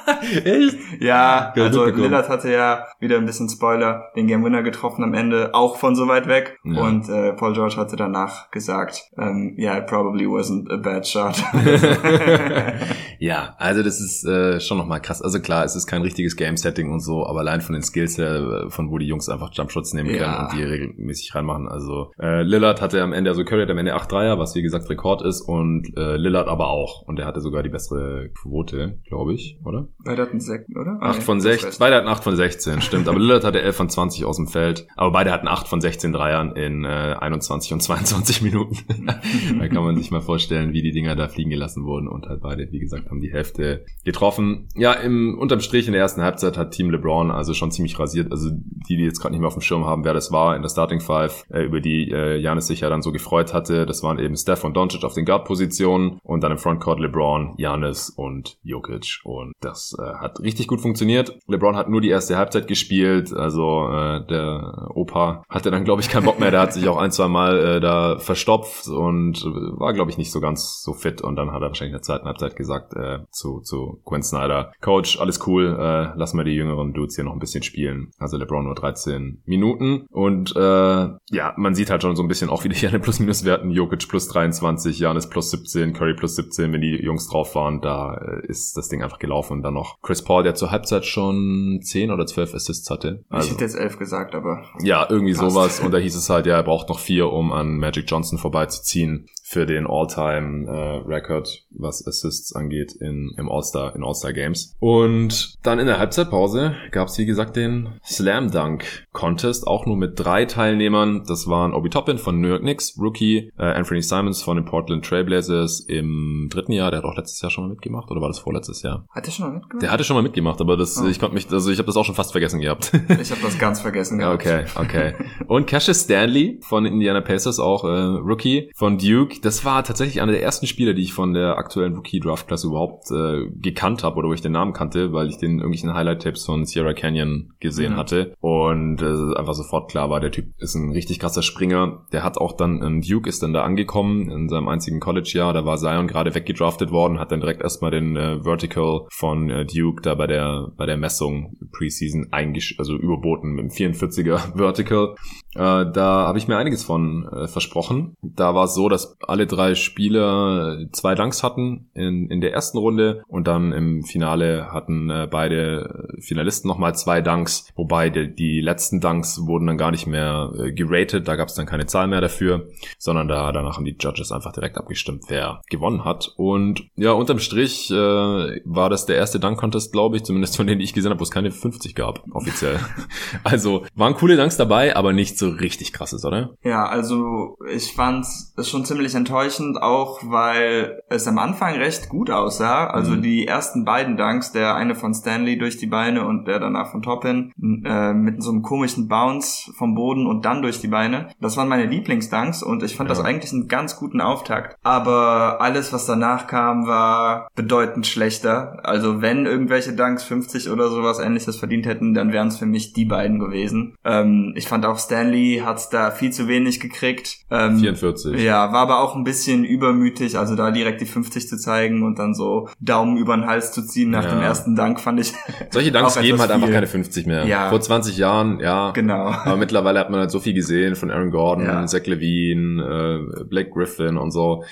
[0.23, 0.77] Echt?
[0.99, 5.13] Ja, ja also Lillard hatte ja wieder ein bisschen Spoiler, den Game Winner getroffen am
[5.13, 6.59] Ende, auch von so weit weg.
[6.63, 6.81] Ja.
[6.81, 11.35] Und äh, Paul George hatte danach gesagt, ähm, yeah, it probably wasn't a bad shot.
[13.19, 15.21] ja, also das ist äh, schon nochmal krass.
[15.21, 18.67] Also klar, es ist kein richtiges Game-Setting und so, aber allein von den Skills her,
[18.69, 20.45] von wo die Jungs einfach Jumpshots nehmen können ja.
[20.45, 21.67] und die regelmäßig reinmachen.
[21.67, 24.61] Also äh, Lillard hatte am Ende, also Curry hat am Ende 8 Dreier, was wie
[24.61, 27.01] gesagt Rekord ist und äh, Lillard aber auch.
[27.03, 29.87] Und er hatte sogar die bessere Quote, glaube ich, oder?
[30.13, 30.99] Beide hatten 6, oder?
[31.01, 31.71] 8 von 16.
[31.79, 33.07] Beide hatten 8 von 16, stimmt.
[33.07, 34.85] Aber Lillard hatte 11 von 20 aus dem Feld.
[34.95, 38.77] Aber beide hatten 8 von 16 Dreiern in äh, 21 und 22 Minuten.
[39.07, 42.07] da kann man sich mal vorstellen, wie die Dinger da fliegen gelassen wurden.
[42.07, 44.67] Und halt beide, wie gesagt, haben die Hälfte getroffen.
[44.75, 48.31] Ja, im unterm Strich in der ersten Halbzeit hat Team LeBron also schon ziemlich rasiert.
[48.31, 50.61] Also die, die jetzt gerade nicht mehr auf dem Schirm haben, wer das war in
[50.61, 53.87] der Starting Five, äh, über die äh, Janis sich ja dann so gefreut hatte.
[53.87, 58.11] Das waren eben Steph und Doncic auf den Guard-Positionen und dann im Frontcourt LeBron, Janis
[58.11, 59.21] und Jokic.
[59.23, 61.37] Und das hat richtig gut funktioniert.
[61.47, 66.09] LeBron hat nur die erste Halbzeit gespielt, also äh, der Opa hatte dann, glaube ich,
[66.09, 66.51] keinen Bock mehr.
[66.51, 70.31] Der hat sich auch ein, zwei Mal äh, da verstopft und war, glaube ich, nicht
[70.31, 71.21] so ganz so fit.
[71.21, 74.71] Und dann hat er wahrscheinlich in der zweiten Halbzeit gesagt äh, zu, zu Quinn Snyder,
[74.81, 78.11] Coach, alles cool, äh, lass mal die jüngeren Dudes hier noch ein bisschen spielen.
[78.19, 80.05] Also LeBron nur 13 Minuten.
[80.09, 83.71] Und äh, ja, man sieht halt schon so ein bisschen auch wieder hier den Plus-Minus-Werten.
[83.71, 88.15] Jokic plus 23, Janis plus 17, Curry plus 17, wenn die Jungs drauf waren, da
[88.15, 89.53] äh, ist das Ding einfach gelaufen.
[89.53, 93.23] Und dann noch Chris Paul, der zur Halbzeit schon 10 oder 12 Assists hatte.
[93.29, 94.63] Also, ich hätte jetzt 11 gesagt, aber...
[94.81, 95.49] Ja, irgendwie passt.
[95.51, 95.79] sowas.
[95.79, 99.27] Und da hieß es halt, ja, er braucht noch vier, um an Magic Johnson vorbeizuziehen
[99.53, 104.75] für den All-Time-Record, äh, was Assists angeht in, im All-Star, in All-Star Games.
[104.79, 109.95] Und dann in der Halbzeitpause gab es, wie gesagt, den Slam Dunk Contest, auch nur
[109.95, 111.23] mit drei Teilnehmern.
[111.27, 115.05] Das waren Obi Toppin von New York Knicks, Rookie, äh, Anthony Simons von den Portland
[115.05, 118.39] Trailblazers im dritten Jahr, der hat auch letztes Jahr schon mal mitgemacht, oder war das
[118.39, 119.05] vorletztes Jahr?
[119.11, 119.83] Hat er schon mal mitgemacht?
[119.83, 121.05] Der hatte schon mal mitgemacht, aber das, oh.
[121.05, 122.91] ich konnte mich, also ich habe das auch schon fast vergessen gehabt.
[123.21, 124.41] ich habe das ganz vergessen gehabt.
[124.41, 125.13] Okay, okay.
[125.45, 130.31] Und Cassius Stanley von Indiana Pacers, auch äh, Rookie von Duke das war tatsächlich einer
[130.31, 134.33] der ersten Spieler, die ich von der aktuellen Rookie-Draft-Klasse überhaupt äh, gekannt habe oder wo
[134.33, 137.97] ich den Namen kannte, weil ich den irgendwelchen Highlight-Tapes von Sierra Canyon gesehen mhm.
[137.97, 138.33] hatte.
[138.39, 142.05] Und äh, einfach sofort klar war, der Typ ist ein richtig krasser Springer.
[142.13, 145.51] Der hat auch dann, ähm, Duke ist dann da angekommen in seinem einzigen College-Jahr.
[145.51, 149.65] Da war Zion gerade weggedraftet worden, hat dann direkt erstmal den äh, Vertical von äh,
[149.65, 155.15] Duke da bei der bei der Messung Preseason eingesch also überboten mit dem 44er Vertical.
[155.55, 158.15] Äh, da habe ich mir einiges von äh, versprochen.
[158.21, 162.77] Da war es so, dass alle drei Spieler zwei Dunks hatten in, in der ersten
[162.77, 168.61] Runde und dann im Finale hatten äh, beide Finalisten nochmal zwei Dunks, wobei die, die
[168.61, 172.07] letzten Dunks wurden dann gar nicht mehr äh, geratet, da gab es dann keine Zahl
[172.07, 176.33] mehr dafür, sondern da danach haben die Judges einfach direkt abgestimmt, wer gewonnen hat.
[176.37, 180.81] Und ja, unterm Strich äh, war das der erste Dunk-Contest, glaube ich, zumindest von denen
[180.81, 182.79] ich gesehen habe, wo es keine 50 gab, offiziell.
[183.43, 186.55] also waren coole Dunks dabei, aber nicht so richtig krasses, oder?
[186.63, 192.29] Ja, also ich fand es schon ziemlich enttäuschend, auch weil es am Anfang recht gut
[192.29, 192.87] aussah.
[192.87, 193.21] Also mhm.
[193.21, 197.01] die ersten beiden Dunks, der eine von Stanley durch die Beine und der danach von
[197.01, 197.51] Toppin,
[197.85, 201.29] äh, mit so einem komischen Bounce vom Boden und dann durch die Beine.
[201.39, 203.15] Das waren meine Lieblingsdunks und ich fand ja.
[203.15, 204.77] das eigentlich einen ganz guten Auftakt.
[204.83, 208.79] Aber alles, was danach kam, war bedeutend schlechter.
[208.83, 212.93] Also wenn irgendwelche Dunks 50 oder sowas ähnliches verdient hätten, dann wären es für mich
[212.93, 213.95] die beiden gewesen.
[214.03, 217.39] Ähm, ich fand auch Stanley hat's da viel zu wenig gekriegt.
[217.49, 218.41] Ähm, 44.
[218.41, 222.17] Ja, war aber auch ein bisschen übermütig, also da direkt die 50 zu zeigen und
[222.19, 224.31] dann so Daumen über den Hals zu ziehen nach ja.
[224.31, 225.33] dem ersten Dank fand ich.
[225.69, 226.55] Solche Danks geben halt viel.
[226.55, 227.45] einfach keine 50 mehr.
[227.45, 227.69] Ja.
[227.69, 228.91] Vor 20 Jahren, ja.
[228.91, 229.25] Genau.
[229.45, 231.85] Aber mittlerweile hat man halt so viel gesehen von Aaron Gordon, ja.
[231.85, 234.63] Zach Levine, äh, Blake Griffin und so.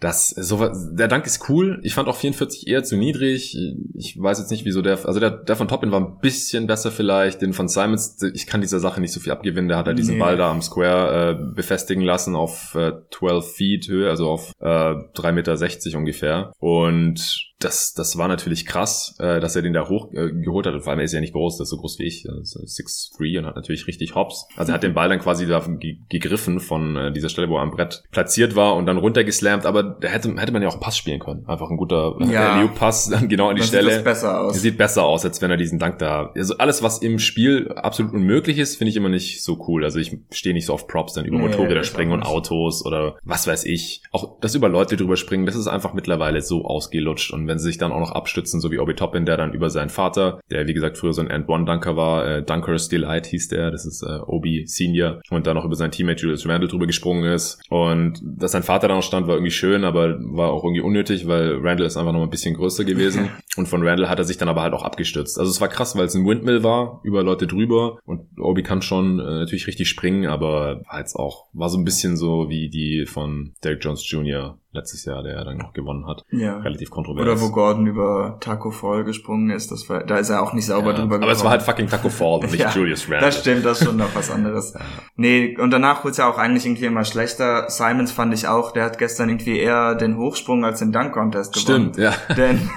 [0.00, 1.78] Das, so, der Dank ist cool.
[1.82, 3.54] Ich fand auch 44 eher zu niedrig.
[3.94, 6.90] Ich weiß jetzt nicht, wieso der, also der, der von Toppin war ein bisschen besser
[6.90, 7.42] vielleicht.
[7.42, 9.68] Den von Simons, ich kann dieser Sache nicht so viel abgewinnen.
[9.68, 10.20] Der hat halt diesen nee.
[10.20, 14.64] Ball da am Square äh, befestigen lassen auf äh, 12 Feet Höhe, also auf äh,
[14.64, 16.52] 3,60 Meter ungefähr.
[16.58, 20.74] Und das, das war natürlich krass, äh, dass er den da hoch äh, hat.
[20.74, 23.38] Und vor allem er ist ja nicht groß, das ist so groß wie ich, 6'3
[23.38, 24.46] und hat natürlich richtig Hops.
[24.56, 25.64] Also er hat den Ball dann quasi da
[26.08, 29.66] gegriffen von äh, dieser Stelle, wo er am Brett platziert war und dann runtergeslammt.
[29.66, 31.44] Aber da hätte, hätte man ja auch einen Pass spielen können.
[31.46, 32.66] Einfach ein guter ja.
[32.68, 33.94] pass dann genau an die dann Stelle.
[33.94, 34.60] Sieht besser aus.
[34.60, 36.32] Sieht besser aus, als wenn er diesen Dank da.
[36.34, 39.84] Also alles, was im Spiel absolut unmöglich ist, finde ich immer nicht so cool.
[39.84, 43.18] Also ich stehe nicht so auf Props, dann über nee, Motorräder springen und Autos oder
[43.22, 44.02] was weiß ich.
[44.12, 47.32] Auch das über Leute drüber springen, das ist einfach mittlerweile so ausgelutscht.
[47.32, 49.70] Und wenn sie sich dann auch noch abstützen, so wie Obi Toppin, der dann über
[49.70, 53.72] seinen Vater, der wie gesagt früher so ein End-One-Dunker war, äh, Dunker's Delight hieß der,
[53.72, 57.24] das ist äh, Obi Senior, und dann noch über seinen Teammate Julius Randle drüber gesprungen
[57.24, 57.60] ist.
[57.68, 61.26] Und dass sein Vater da noch stand, war irgendwie schön, aber war auch irgendwie unnötig,
[61.26, 63.30] weil Randle ist einfach noch ein bisschen größer gewesen.
[63.56, 65.36] und von Randle hat er sich dann aber halt auch abgestürzt.
[65.36, 67.98] Also es war krass, weil es ein Windmill war, über Leute drüber.
[68.04, 71.84] Und Obi kann schon äh, natürlich richtig springen, aber war jetzt auch, war so ein
[71.84, 76.24] bisschen so wie die von Derek Jones Jr letztes Jahr, der dann noch gewonnen hat.
[76.30, 76.58] Ja.
[76.58, 77.22] Relativ kontrovers.
[77.22, 80.66] Oder wo Gordon über Taco Fall gesprungen ist, das war, da ist er auch nicht
[80.66, 81.24] sauber ja, drüber gekommen.
[81.24, 83.20] Aber es war halt fucking Taco Fall und nicht ja, Julius Randle.
[83.20, 84.74] Das stimmt, das ist schon noch was anderes.
[85.16, 87.68] Nee, und danach wurde es ja auch eigentlich irgendwie immer schlechter.
[87.68, 91.52] Simons fand ich auch, der hat gestern irgendwie eher den Hochsprung als den Dunk Contest
[91.52, 91.92] gewonnen.
[91.92, 92.14] Stimmt, ja.
[92.36, 92.70] Denn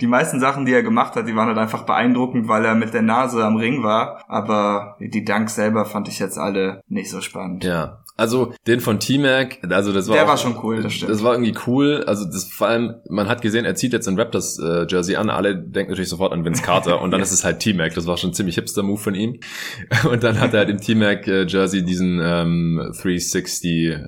[0.00, 2.94] die meisten Sachen, die er gemacht hat, die waren halt einfach beeindruckend, weil er mit
[2.94, 4.22] der Nase am Ring war.
[4.28, 7.64] Aber die Dunks selber fand ich jetzt alle nicht so spannend.
[7.64, 11.10] Ja, also den von T-Mac, also das war Der auch, war schon cool, das stimmt.
[11.10, 12.04] Das war irgendwie cool.
[12.06, 15.28] Also das vor allem, man hat gesehen, er zieht jetzt ein Raptors äh, Jersey an.
[15.28, 17.24] Alle denken natürlich sofort an Vince Carter und dann ja.
[17.24, 17.94] ist es halt T-Mac.
[17.94, 19.40] Das war schon ein ziemlich hipster Move von ihm.
[20.10, 23.98] Und dann hat er halt im T-Mac äh, Jersey diesen ähm, 360 äh,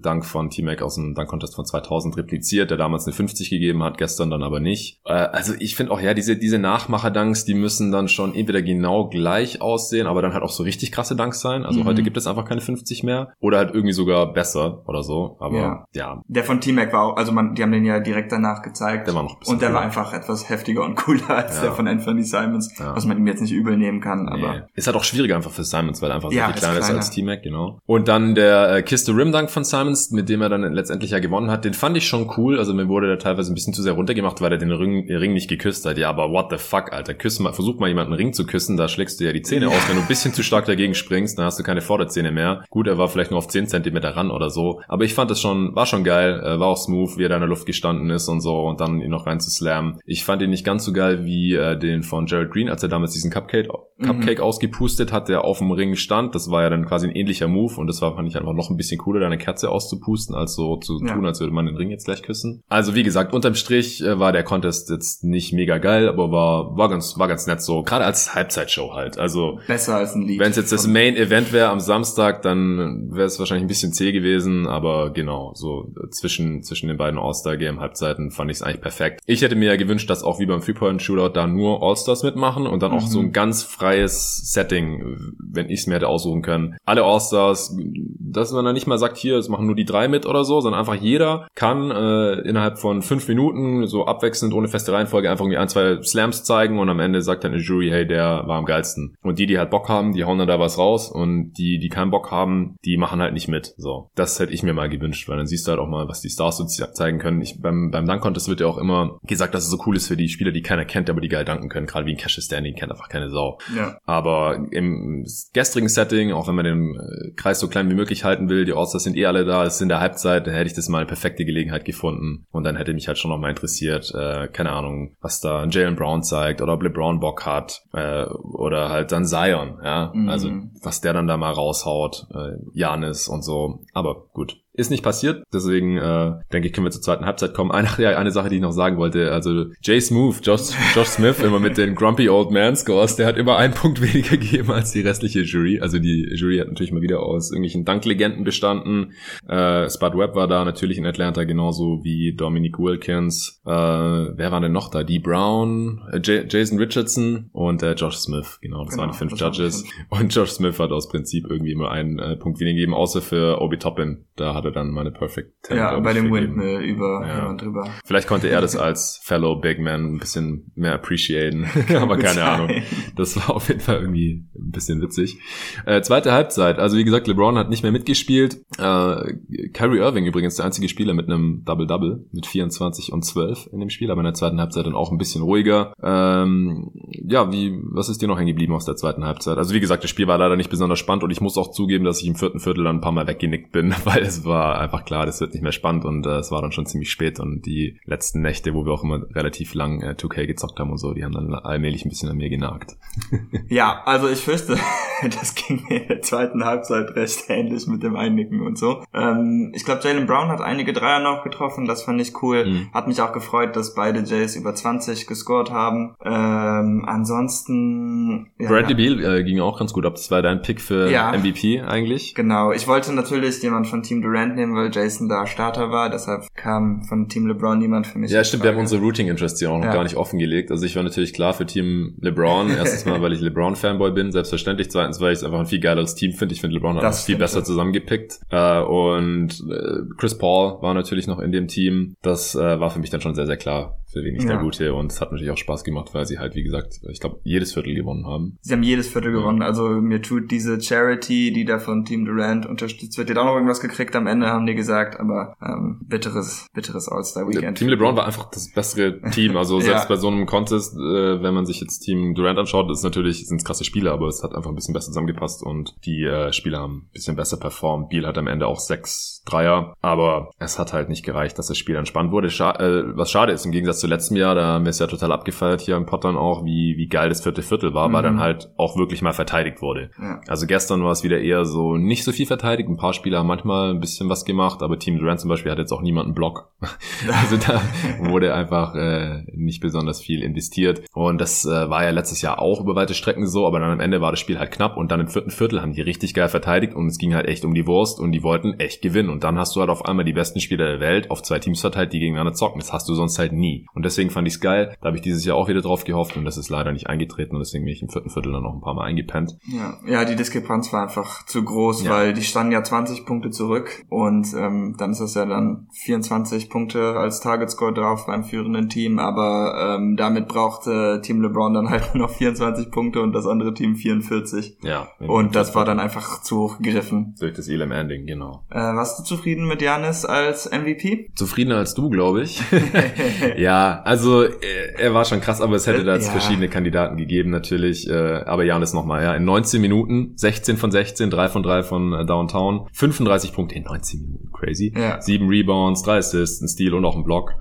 [0.00, 3.82] Dunk von T-Mac aus dem Dunk Contest von 2000 repliziert, der damals eine 50 gegeben
[3.82, 5.00] hat, gestern dann aber nicht.
[5.04, 9.08] Äh, also ich finde auch ja diese diese Nachmacher-Dunks, die müssen dann schon entweder genau
[9.08, 11.64] gleich aussehen, aber dann halt auch so richtig krasse Dunks sein.
[11.64, 11.84] Also mhm.
[11.84, 13.32] heute gibt es einfach keine 50 mehr.
[13.40, 15.36] Oder halt irgendwie sogar besser oder so.
[15.40, 15.84] Aber ja.
[15.94, 16.22] ja.
[16.26, 19.06] Der von T-Mac war auch, also man, die haben den ja direkt danach gezeigt.
[19.06, 19.78] Der war noch ein bisschen Und der cooler.
[19.78, 21.62] war einfach etwas heftiger und cooler als ja.
[21.62, 22.94] der von Anthony Simons, ja.
[22.94, 24.28] was man ihm jetzt nicht übel nehmen kann.
[24.28, 24.62] Aber nee.
[24.74, 27.10] ist halt auch schwieriger einfach für Simons, weil er einfach so viel kleiner ist, als
[27.10, 27.78] T-Mac, genau.
[27.86, 31.10] Und dann der äh, Kiss the Rim Dunk von Simons, mit dem er dann letztendlich
[31.10, 32.58] ja gewonnen hat, den fand ich schon cool.
[32.58, 35.16] Also mir wurde der teilweise ein bisschen zu sehr runtergemacht, weil er den Ring, den
[35.16, 35.98] Ring nicht geküsst hat.
[35.98, 37.14] Ja, aber what the fuck, Alter.
[37.14, 39.88] Küss mal, versuch mal jemanden Ring zu küssen, da schlägst du ja die Zähne aus.
[39.88, 42.64] Wenn du ein bisschen zu stark dagegen springst, dann hast du keine Vorderzähne mehr.
[42.70, 44.80] Gut, er war vielleicht nur auf 10 Zentimeter ran oder so.
[44.88, 47.36] Aber ich fand es schon, war schon geil, äh, war auch smooth, wie er da
[47.36, 50.00] in der Luft gestanden ist und so und dann ihn noch rein zu slammen.
[50.04, 52.88] Ich fand ihn nicht ganz so geil wie äh, den von Jared Green, als er
[52.88, 53.68] damals diesen Cupcake.
[54.02, 54.44] Cupcake mhm.
[54.44, 56.34] ausgepustet hat, der auf dem Ring stand.
[56.34, 58.70] Das war ja dann quasi ein ähnlicher Move und das war, fand ich einfach noch
[58.70, 61.14] ein bisschen cooler, da eine Kerze auszupusten, als so zu ja.
[61.14, 62.62] tun, als würde man den Ring jetzt gleich küssen.
[62.68, 66.76] Also wie gesagt, unterm Strich äh, war der Contest jetzt nicht mega geil, aber war,
[66.76, 69.18] war ganz, war ganz nett so, gerade als Halbzeitshow halt.
[69.18, 70.40] Also besser als ein Lied.
[70.40, 73.92] Wenn es jetzt das Main Event wäre am Samstag, dann wäre es wahrscheinlich ein bisschen
[73.92, 79.20] zäh gewesen, aber genau, so zwischen, zwischen den beiden All-Star-Game-Halbzeiten fand ich es eigentlich perfekt.
[79.26, 82.82] Ich hätte mir ja gewünscht, dass auch wie beim Three-Point-Shootout da nur All-Stars mitmachen und
[82.82, 82.98] dann mhm.
[82.98, 83.32] auch so ein mhm.
[83.32, 83.62] ganz
[83.92, 86.76] freies Setting, wenn ich es mir hätte aussuchen können.
[86.84, 87.76] Alle All-Stars,
[88.18, 90.60] dass man dann nicht mal sagt, hier, es machen nur die drei mit oder so,
[90.60, 95.44] sondern einfach jeder kann äh, innerhalb von fünf Minuten so abwechselnd ohne feste Reihenfolge einfach
[95.44, 98.58] irgendwie ein, zwei Slams zeigen und am Ende sagt dann eine Jury, hey, der war
[98.58, 99.14] am geilsten.
[99.22, 101.88] Und die, die halt Bock haben, die hauen dann da was raus und die, die
[101.88, 103.74] keinen Bock haben, die machen halt nicht mit.
[103.76, 106.20] So, das hätte ich mir mal gewünscht, weil dann siehst du halt auch mal, was
[106.20, 107.42] die Stars so zeigen können.
[107.42, 110.08] Ich, beim, beim Dunk Contest wird ja auch immer gesagt, dass es so cool ist
[110.08, 111.86] für die Spieler, die keiner kennt, aber die geil danken können.
[111.86, 113.58] Gerade wie ein Cassius Standing kennt einfach keine Sau.
[113.76, 113.81] Ja.
[114.04, 118.48] Aber im gestrigen Setting, auch wenn man den äh, Kreis so klein wie möglich halten
[118.48, 120.74] will, die Orts, sind eh alle da, es ist in der Halbzeit, dann hätte ich
[120.74, 122.46] das mal eine perfekte Gelegenheit gefunden.
[122.50, 125.96] Und dann hätte mich halt schon noch mal interessiert, äh, keine Ahnung, was da Jalen
[125.96, 130.12] Brown zeigt oder ob LeBron Bock hat äh, oder halt dann Zion, ja.
[130.14, 130.28] Mhm.
[130.28, 130.50] Also
[130.82, 133.80] was der dann da mal raushaut, äh, Janis und so.
[133.92, 137.70] Aber gut, ist nicht passiert, deswegen äh, denke ich, können wir zur zweiten Halbzeit kommen.
[137.70, 141.40] Eine, ja, eine Sache, die ich noch sagen wollte, also Jay Smooth, Josh, Josh Smith,
[141.40, 144.92] immer mit den Grumpy Old Man Scores, der hat immer einen Punkt weniger gegeben als
[144.92, 145.80] die restliche Jury.
[145.80, 149.12] Also die Jury hat natürlich mal wieder aus irgendwelchen Danklegenden bestanden.
[149.46, 153.60] Äh, Spud Webb war da natürlich in Atlanta, genauso wie Dominic Wilkins.
[153.66, 155.04] Äh, wer war denn noch da?
[155.04, 158.58] Dee Brown, äh, Jason Richardson und äh, Josh Smith.
[158.62, 159.84] Genau, das genau, waren die fünf Judges.
[160.08, 163.60] Und Josh Smith hat aus Prinzip irgendwie immer einen äh, Punkt weniger gegeben, außer für
[163.60, 164.24] Obi Toppin.
[164.36, 165.76] Da hat er dann meine Perfect 10.
[165.76, 167.52] Ja, bei dem Windmill über ja.
[167.54, 167.88] drüber.
[168.04, 172.48] Vielleicht konnte er das als Fellow Big Man ein bisschen mehr appreciaten, aber keine sein.
[172.48, 172.82] Ahnung.
[173.16, 175.38] Das war auf jeden Fall irgendwie ein bisschen witzig.
[175.86, 178.64] Äh, zweite Halbzeit, also wie gesagt, LeBron hat nicht mehr mitgespielt.
[178.78, 179.34] Äh,
[179.72, 183.90] Kyrie Irving übrigens der einzige Spieler mit einem Double-Double mit 24 und 12 in dem
[183.90, 185.94] Spiel, aber in der zweiten Halbzeit dann auch ein bisschen ruhiger.
[186.02, 186.90] Ähm,
[187.26, 189.58] ja, wie, was ist dir noch hängen geblieben aus der zweiten Halbzeit?
[189.58, 192.04] Also wie gesagt, das Spiel war leider nicht besonders spannend und ich muss auch zugeben,
[192.04, 195.04] dass ich im vierten Viertel dann ein paar Mal weggenickt bin, weil es war einfach
[195.04, 197.66] klar, das wird nicht mehr spannend und äh, es war dann schon ziemlich spät und
[197.66, 201.12] die letzten Nächte, wo wir auch immer relativ lang äh, 2K gezockt haben und so,
[201.14, 202.96] die haben dann allmählich ein bisschen an mir genagt.
[203.68, 204.76] ja, also ich fürchte,
[205.22, 209.04] das ging mir in der zweiten Halbzeit recht ähnlich mit dem Einnicken und so.
[209.14, 212.66] Ähm, ich glaube, Jalen Brown hat einige Dreier noch getroffen, das fand ich cool.
[212.66, 212.88] Mhm.
[212.92, 216.14] Hat mich auch gefreut, dass beide Jays über 20 gescored haben.
[216.24, 218.50] Ähm, ansonsten...
[218.58, 220.14] Ja, Bradley Beal äh, ging auch ganz gut ab.
[220.14, 222.34] Das war dein Pick für ja, MVP eigentlich.
[222.34, 222.72] Genau.
[222.72, 226.10] Ich wollte natürlich jemand von Team Durant nehmen, weil Jason da Starter war.
[226.10, 228.30] Deshalb kam von Team LeBron niemand für mich.
[228.30, 228.64] Ja, stimmt.
[228.64, 229.92] Wir haben unsere Routing Interests hier auch noch ja.
[229.92, 230.70] gar nicht offengelegt.
[230.70, 232.70] Also ich war natürlich klar für Team LeBron.
[232.76, 234.90] Erstens mal, weil ich LeBron-Fanboy bin, selbstverständlich.
[234.90, 236.54] Zweitens, weil ich es einfach ein viel geileres Team finde.
[236.54, 237.64] Ich finde, LeBron hat das viel besser ja.
[237.64, 238.40] zusammengepickt.
[238.50, 242.16] Äh, und äh, Chris Paul war natürlich noch in dem Team.
[242.22, 244.56] Das äh, war für mich dann schon sehr, sehr klar für wen ich ja.
[244.56, 244.94] da gute.
[244.94, 247.72] Und es hat natürlich auch Spaß gemacht, weil sie halt, wie gesagt, ich glaube, jedes
[247.72, 248.58] Viertel gewonnen haben.
[248.60, 249.62] Sie haben jedes Viertel gewonnen.
[249.62, 253.46] Also mir tut diese Charity, die da von Team Durant unterstützt wird, die hat auch
[253.46, 257.78] noch irgendwas gekriegt am Ende, haben die gesagt, aber ähm, bitteres, bitteres All-Star-Weekend.
[257.78, 259.56] Team LeBron war einfach das bessere Team.
[259.56, 260.08] Also selbst ja.
[260.08, 263.64] bei so einem Contest, äh, wenn man sich jetzt Team Durant anschaut, ist natürlich, sind
[263.64, 267.06] krasse Spiele, aber es hat einfach ein bisschen besser zusammengepasst und die äh, Spieler haben
[267.06, 268.10] ein bisschen besser performt.
[268.10, 271.78] Beal hat am Ende auch sechs Dreier, aber es hat halt nicht gereicht, dass das
[271.78, 272.50] Spiel entspannt wurde.
[272.50, 275.06] Scha äh, was schade ist, im Gegensatz zu letztem Jahr, da haben wir es ja
[275.06, 278.12] total abgefeiert hier im Pottern auch, wie, wie geil das vierte Viertel war, mhm.
[278.12, 280.10] weil dann halt auch wirklich mal verteidigt wurde.
[280.20, 280.40] Ja.
[280.48, 282.88] Also gestern war es wieder eher so nicht so viel verteidigt.
[282.88, 285.78] Ein paar Spieler haben manchmal ein bisschen was gemacht, aber Team Durant zum Beispiel hat
[285.78, 286.72] jetzt auch niemanden Block.
[286.80, 287.80] also da
[288.28, 291.02] wurde einfach äh, nicht besonders viel investiert.
[291.12, 294.00] Und das äh, war ja letztes Jahr auch über weite Strecken so, aber dann am
[294.00, 296.48] Ende war das Spiel halt knapp und dann im vierten Viertel haben die richtig geil
[296.48, 299.30] verteidigt und es ging halt echt um die Wurst und die wollten echt gewinnen.
[299.30, 301.80] Und dann hast du halt auf einmal die besten Spieler der Welt auf zwei Teams
[301.80, 302.80] verteilt, die gegeneinander zocken.
[302.80, 303.86] Das hast du sonst halt nie.
[303.94, 304.96] Und deswegen fand ich es geil.
[305.00, 307.56] Da habe ich dieses Jahr auch wieder drauf gehofft und das ist leider nicht eingetreten
[307.56, 309.56] und deswegen bin ich im vierten Viertel dann noch ein paar Mal eingepennt.
[309.64, 312.10] Ja, ja die Diskrepanz war einfach zu groß, ja.
[312.10, 316.70] weil die standen ja 20 Punkte zurück und ähm, dann ist das ja dann 24
[316.70, 321.90] Punkte als Target Score drauf beim führenden Team, aber ähm, damit brauchte Team LeBron dann
[321.90, 324.78] halt nur noch 24 Punkte und das andere Team 44.
[324.82, 325.08] Ja.
[325.18, 327.34] Und das war dann einfach zu hoch gegriffen.
[327.38, 328.64] Durch das Elam Ending, genau.
[328.70, 331.30] Äh, warst du zufrieden mit Janis als MVP?
[331.34, 332.62] Zufriedener als du, glaube ich.
[333.56, 334.50] ja, also äh,
[334.96, 336.32] er war schon krass, aber es hätte da jetzt ja.
[336.32, 338.08] verschiedene Kandidaten gegeben natürlich.
[338.08, 342.12] Äh, aber Janis nochmal, ja, in 19 Minuten, 16 von 16, 3 von 3 von
[342.12, 344.92] äh, Downtown, 35 Punkte in 19 Minuten, crazy.
[344.96, 345.20] Ja.
[345.20, 347.54] 7 Rebounds, 3 Assists, ein Steal und auch ein Block.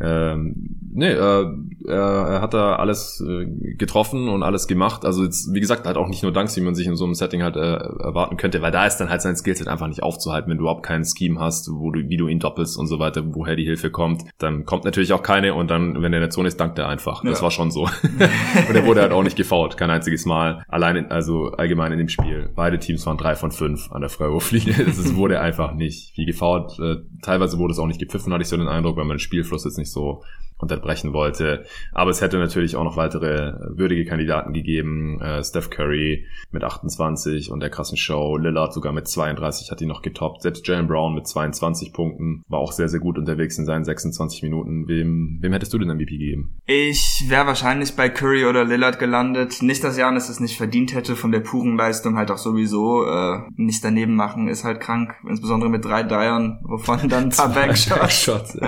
[0.00, 1.46] Ähm, nee, äh,
[1.86, 5.04] er hat da alles äh, getroffen und alles gemacht.
[5.04, 7.14] Also jetzt, wie gesagt, halt auch nicht nur Danks, wie man sich in so einem
[7.14, 10.50] Setting halt äh, erwarten könnte, weil da ist dann halt sein Skillset einfach nicht aufzuhalten,
[10.50, 13.22] wenn du überhaupt keinen Scheme hast, wo du, wie du ihn doppelst und so weiter,
[13.34, 14.24] woher die Hilfe kommt.
[14.38, 16.88] Dann kommt natürlich auch keine und dann, wenn er in der Zone ist, dankt er
[16.88, 17.24] einfach.
[17.24, 17.30] Ja.
[17.30, 17.82] Das war schon so.
[18.68, 20.62] und er wurde halt auch nicht gefault, kein einziges Mal.
[20.68, 22.50] Allein, in, also allgemein in dem Spiel.
[22.54, 24.86] Beide Teams waren drei von fünf an der Freiwurflinie.
[24.98, 26.78] Es wurde einfach nicht viel gefault.
[26.80, 29.20] Äh, teilweise wurde es auch nicht gepfiffen, hatte ich so den Eindruck, weil man den
[29.20, 30.22] Spielfluss jetzt nicht so
[30.58, 31.64] unterbrechen wollte.
[31.92, 35.20] Aber es hätte natürlich auch noch weitere würdige Kandidaten gegeben.
[35.20, 38.36] Äh, Steph Curry mit 28 und der krassen Show.
[38.36, 40.42] Lillard sogar mit 32 hat ihn noch getoppt.
[40.42, 44.42] Selbst Jalen Brown mit 22 Punkten war auch sehr, sehr gut unterwegs in seinen 26
[44.42, 44.88] Minuten.
[44.88, 46.56] Wem, wem hättest du den MVP gegeben?
[46.66, 49.62] Ich wäre wahrscheinlich bei Curry oder Lillard gelandet.
[49.62, 53.04] Nicht, dass Janis es nicht verdient hätte von der puren Leistung halt auch sowieso.
[53.06, 55.14] Äh, nicht daneben machen ist halt krank.
[55.28, 58.58] Insbesondere mit drei Dreiern, wovon dann ein paar Backshots.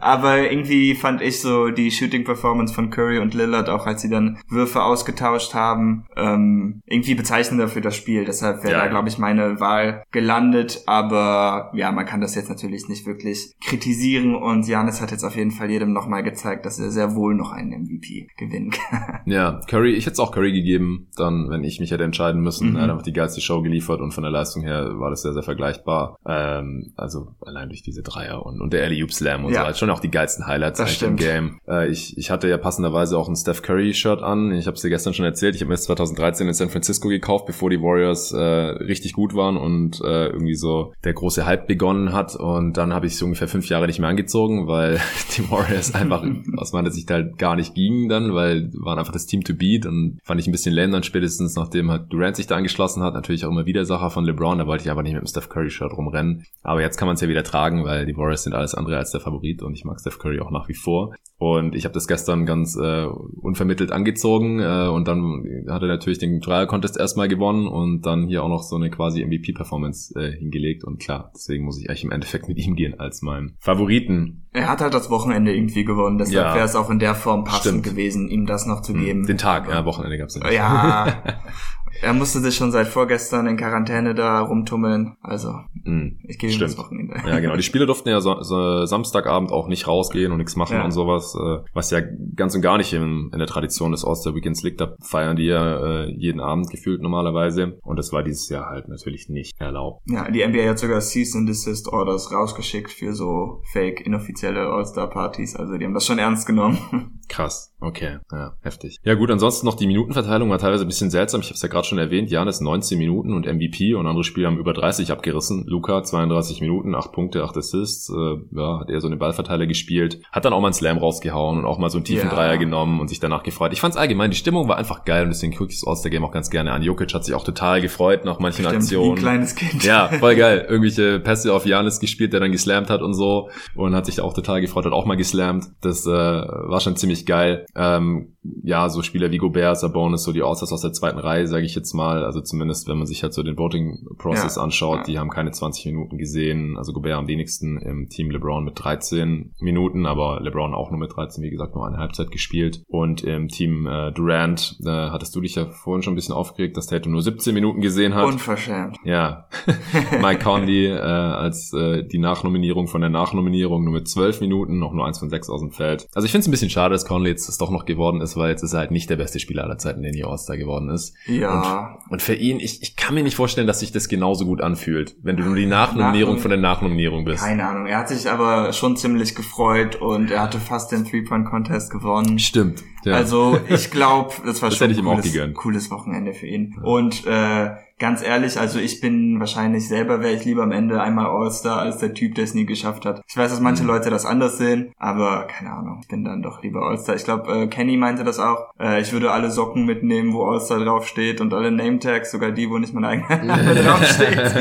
[0.00, 4.38] Aber irgendwie fand ich so die Shooting-Performance von Curry und Lillard, auch als sie dann
[4.48, 8.24] Würfe ausgetauscht haben, ähm, irgendwie bezeichnender für das Spiel.
[8.24, 10.82] Deshalb wäre ja, da, glaube ich, meine Wahl gelandet.
[10.86, 14.34] Aber ja, man kann das jetzt natürlich nicht wirklich kritisieren.
[14.34, 17.52] Und Janis hat jetzt auf jeden Fall jedem nochmal gezeigt, dass er sehr wohl noch
[17.52, 19.20] einen MVP gewinnen kann.
[19.24, 22.70] Ja, Curry, ich hätte es auch Curry gegeben, dann, wenn ich mich hätte entscheiden müssen.
[22.70, 22.76] Mhm.
[22.76, 25.32] Er hat einfach die geilste Show geliefert und von der Leistung her war das sehr,
[25.32, 26.16] sehr vergleichbar.
[26.26, 29.62] Ähm, also allein durch diese Dreier und, und der Alley-Oop Slam und ja.
[29.62, 29.66] so.
[29.68, 31.58] Hat schon auch die geilsten Highlights das stimmt im Game.
[31.68, 34.52] Äh, ich, ich hatte ja passenderweise auch ein Steph Curry-Shirt an.
[34.52, 35.54] Ich habe es dir gestern schon erzählt.
[35.54, 39.34] Ich habe mir das 2013 in San Francisco gekauft, bevor die Warriors äh, richtig gut
[39.34, 42.34] waren und äh, irgendwie so der große Hype begonnen hat.
[42.36, 45.00] Und dann habe ich es ungefähr fünf Jahre nicht mehr angezogen, weil
[45.36, 46.24] die Warriors einfach
[46.56, 49.86] aus meiner Sicht halt gar nicht gingen dann, weil waren einfach das Team to beat
[49.86, 53.14] und fand ich ein bisschen lame dann spätestens, nachdem halt Durant sich da angeschlossen hat.
[53.14, 55.48] Natürlich auch immer wieder Sache von LeBron, da wollte ich aber nicht mit dem Steph
[55.48, 56.44] Curry-Shirt rumrennen.
[56.62, 59.10] Aber jetzt kann man es ja wieder tragen, weil die Warriors sind alles andere als
[59.10, 61.01] der Favorit und ich mag Steph Curry auch nach wie vor.
[61.38, 66.20] Und ich habe das gestern ganz äh, unvermittelt angezogen äh, und dann hat er natürlich
[66.20, 70.30] den Trial Contest erstmal gewonnen und dann hier auch noch so eine quasi MVP-Performance äh,
[70.38, 70.84] hingelegt.
[70.84, 74.46] Und klar, deswegen muss ich eigentlich im Endeffekt mit ihm gehen als mein Favoriten.
[74.52, 77.42] Er hat halt das Wochenende irgendwie gewonnen, deshalb ja, wäre es auch in der Form
[77.42, 77.84] passend stimmt.
[77.84, 79.26] gewesen, ihm das noch zu hm, geben.
[79.26, 80.48] Den Tag, ja, Wochenende gab's nicht.
[80.52, 81.24] Ja,
[82.00, 85.16] Er musste sich schon seit vorgestern in Quarantäne da rumtummeln.
[85.22, 85.52] Also,
[85.84, 87.14] mm, ich gehe das Wochenende.
[87.26, 87.56] Ja, genau.
[87.56, 90.84] Die Spieler durften ja so, so Samstagabend auch nicht rausgehen und nichts machen ja.
[90.84, 92.00] und sowas, äh, was ja
[92.34, 94.80] ganz und gar nicht in, in der Tradition des All-Star Weekends liegt.
[94.80, 97.78] Da feiern die ja äh, jeden Abend gefühlt normalerweise.
[97.82, 100.02] Und das war dieses Jahr halt natürlich nicht erlaubt.
[100.06, 105.56] Ja, die NBA hat sogar Cease and Desist Orders rausgeschickt für so fake inoffizielle All-Star-Partys.
[105.56, 107.20] Also die haben das schon ernst genommen.
[107.28, 108.98] Krass, okay, ja, heftig.
[109.04, 111.40] Ja gut, ansonsten noch die Minutenverteilung war teilweise ein bisschen seltsam.
[111.40, 114.48] Ich habe es ja gerade schon erwähnt, Janis 19 Minuten und MVP und andere Spieler
[114.48, 115.66] haben über 30 abgerissen.
[115.66, 120.20] Luca 32 Minuten, 8 Punkte, 8 Assists, äh, ja, hat eher so eine Ballverteiler gespielt.
[120.30, 122.34] Hat dann auch mal einen Slam rausgehauen und auch mal so einen tiefen ja.
[122.34, 123.72] Dreier genommen und sich danach gefreut.
[123.72, 126.32] Ich fand's allgemein, die Stimmung war einfach geil und deswegen gucke ich das All-Star-Game auch
[126.32, 126.82] ganz gerne an.
[126.82, 129.16] Jokic hat sich auch total gefreut nach manchen Stimmt, Aktionen.
[129.16, 129.84] Wie ein kleines Kind.
[129.84, 130.66] Ja, voll geil.
[130.68, 134.34] Irgendwelche Pässe auf Janis gespielt, der dann geslammt hat und so und hat sich auch
[134.34, 135.66] total gefreut, hat auch mal geslammt.
[135.80, 137.66] Das äh, war schon ziemlich geil.
[137.74, 141.64] Ähm, ja, so Spieler wie Gobert, Sabonis, so die Allstars aus der zweiten Reihe, sage
[141.64, 142.24] ich jetzt mal.
[142.24, 145.04] Also zumindest, wenn man sich halt so den Voting-Process ja, anschaut, ja.
[145.04, 146.76] die haben keine 20 Minuten gesehen.
[146.76, 151.14] Also Gobert am wenigsten im Team LeBron mit 13 Minuten, aber LeBron auch nur mit
[151.14, 152.82] 13, wie gesagt, nur eine Halbzeit gespielt.
[152.88, 156.76] Und im Team äh, Durant, äh, hattest du dich ja vorhin schon ein bisschen aufgeregt,
[156.76, 158.26] dass Tatum nur 17 Minuten gesehen hat.
[158.26, 158.98] Unverschämt.
[159.04, 159.48] Ja.
[160.20, 164.92] Mike Conley äh, als äh, die Nachnominierung von der Nachnominierung nur mit 12 Minuten, noch
[164.92, 166.08] nur eins von sechs aus dem Feld.
[166.12, 168.36] Also ich finde es ein bisschen schade, dass Conley jetzt das doch noch geworden ist,
[168.36, 170.90] weil jetzt ist er halt nicht der beste Spieler aller Zeiten, der nie All-Star geworden
[170.90, 171.14] ist.
[171.26, 171.98] Ja.
[172.04, 174.60] Und, und, für ihn, ich, ich kann mir nicht vorstellen, dass sich das genauso gut
[174.60, 177.42] anfühlt, wenn du nur die Nachnominierung von der Nachnominierung bist.
[177.42, 177.86] Keine Ahnung.
[177.86, 182.38] Er hat sich aber schon ziemlich gefreut und er hatte fast den Three-Point-Contest gewonnen.
[182.38, 182.82] Stimmt.
[183.04, 183.14] Ja.
[183.14, 186.74] Also ich glaube, das war das schon ein cooles, cooles Wochenende für ihn.
[186.76, 186.82] Ja.
[186.82, 187.70] Und äh,
[188.02, 191.98] ganz ehrlich, also ich bin wahrscheinlich selber, wäre ich lieber am Ende einmal All-Star als
[191.98, 193.22] der Typ, der es nie geschafft hat.
[193.28, 193.90] Ich weiß, dass manche mhm.
[193.90, 197.14] Leute das anders sehen, aber keine Ahnung, ich bin dann doch lieber All-Star.
[197.14, 198.74] Ich glaube, äh, Kenny meinte das auch.
[198.78, 202.78] Äh, ich würde alle Socken mitnehmen, wo All-Star draufsteht und alle Name-Tags, sogar die, wo
[202.78, 204.36] nicht mein eigener Name draufsteht.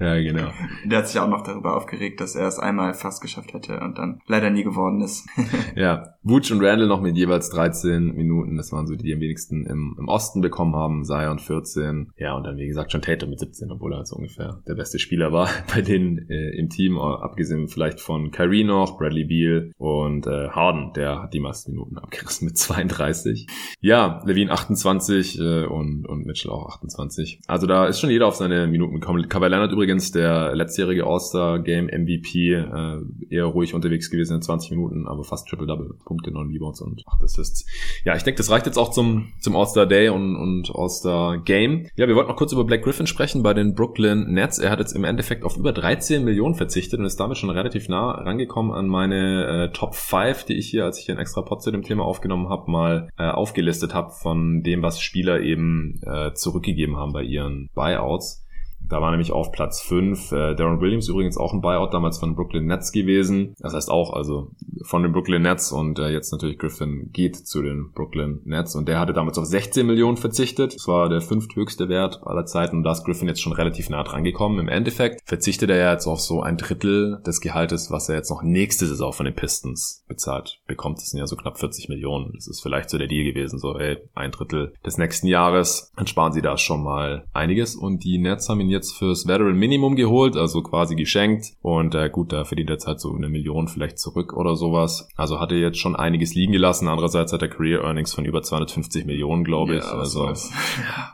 [0.00, 0.48] ja, genau.
[0.86, 3.98] Der hat sich auch noch darüber aufgeregt, dass er es einmal fast geschafft hätte und
[3.98, 5.26] dann leider nie geworden ist.
[5.76, 8.56] ja, Wutsch und Randall noch mit jeweils 13 Minuten.
[8.56, 12.34] Das waren so die, die am wenigsten im, im Osten bekommen haben, Zion 14, ja,
[12.34, 15.32] und dann wie gesagt schon Tatum mit 17, obwohl er so ungefähr der beste Spieler
[15.32, 20.48] war bei denen äh, im Team, abgesehen vielleicht von Kyrie noch, Bradley Beal und äh,
[20.48, 23.46] Harden, der hat die meisten Minuten abgerissen mit 32.
[23.80, 27.40] Ja, Levine 28 äh, und, und Mitchell auch 28.
[27.46, 29.28] Also da ist schon jeder auf seine Minuten gekommen.
[29.28, 35.06] Kawhi Leonard übrigens, der letztjährige All-Star-Game MVP, äh, eher ruhig unterwegs gewesen in 20 Minuten,
[35.06, 37.66] aber fast Triple-Double, Punkte, 9 Rebounds und 8 Assists.
[38.04, 41.86] Ja, ich denke, das reicht jetzt auch zum, zum All-Star-Day und, und All-Star Game.
[41.96, 44.58] Ja, wir wollten noch kurz über Black Griffin sprechen bei den Brooklyn Nets.
[44.58, 47.88] Er hat jetzt im Endeffekt auf über 13 Millionen verzichtet und ist damit schon relativ
[47.88, 51.42] nah rangekommen an meine äh, Top 5, die ich hier, als ich hier einen extra
[51.42, 56.00] Pod zu dem Thema aufgenommen habe, mal äh, aufgelistet habe von dem, was Spieler eben
[56.02, 58.43] äh, zurückgegeben haben bei ihren Buyouts.
[58.88, 62.34] Da war nämlich auf Platz 5 äh, Darren Williams übrigens auch ein Buyout damals von
[62.34, 63.54] Brooklyn Nets gewesen.
[63.58, 64.50] Das heißt auch also
[64.82, 68.86] von den Brooklyn Nets und äh, jetzt natürlich Griffin geht zu den Brooklyn Nets und
[68.88, 70.74] der hatte damals auf 16 Millionen verzichtet.
[70.74, 74.02] Das war der fünfthöchste Wert aller Zeiten und da ist Griffin jetzt schon relativ nah
[74.02, 74.58] dran gekommen.
[74.58, 78.42] Im Endeffekt verzichtet er jetzt auf so ein Drittel des Gehaltes, was er jetzt noch
[78.42, 80.98] nächste Saison von den Pistons bezahlt bekommt.
[80.98, 82.32] Das sind ja so knapp 40 Millionen.
[82.34, 85.92] Das ist vielleicht so der Deal gewesen, so ey, ein Drittel des nächsten Jahres.
[85.96, 89.56] Dann sparen sie da schon mal einiges und die Nets haben ihn jetzt fürs Veteran
[89.56, 91.54] Minimum geholt, also quasi geschenkt.
[91.62, 95.08] Und äh, gut, da verdient er jetzt halt so eine Million vielleicht zurück oder sowas.
[95.16, 96.88] Also hat er jetzt schon einiges liegen gelassen.
[96.88, 99.84] Andererseits hat er Career Earnings von über 250 Millionen, glaube ich.
[99.84, 100.32] Ja, also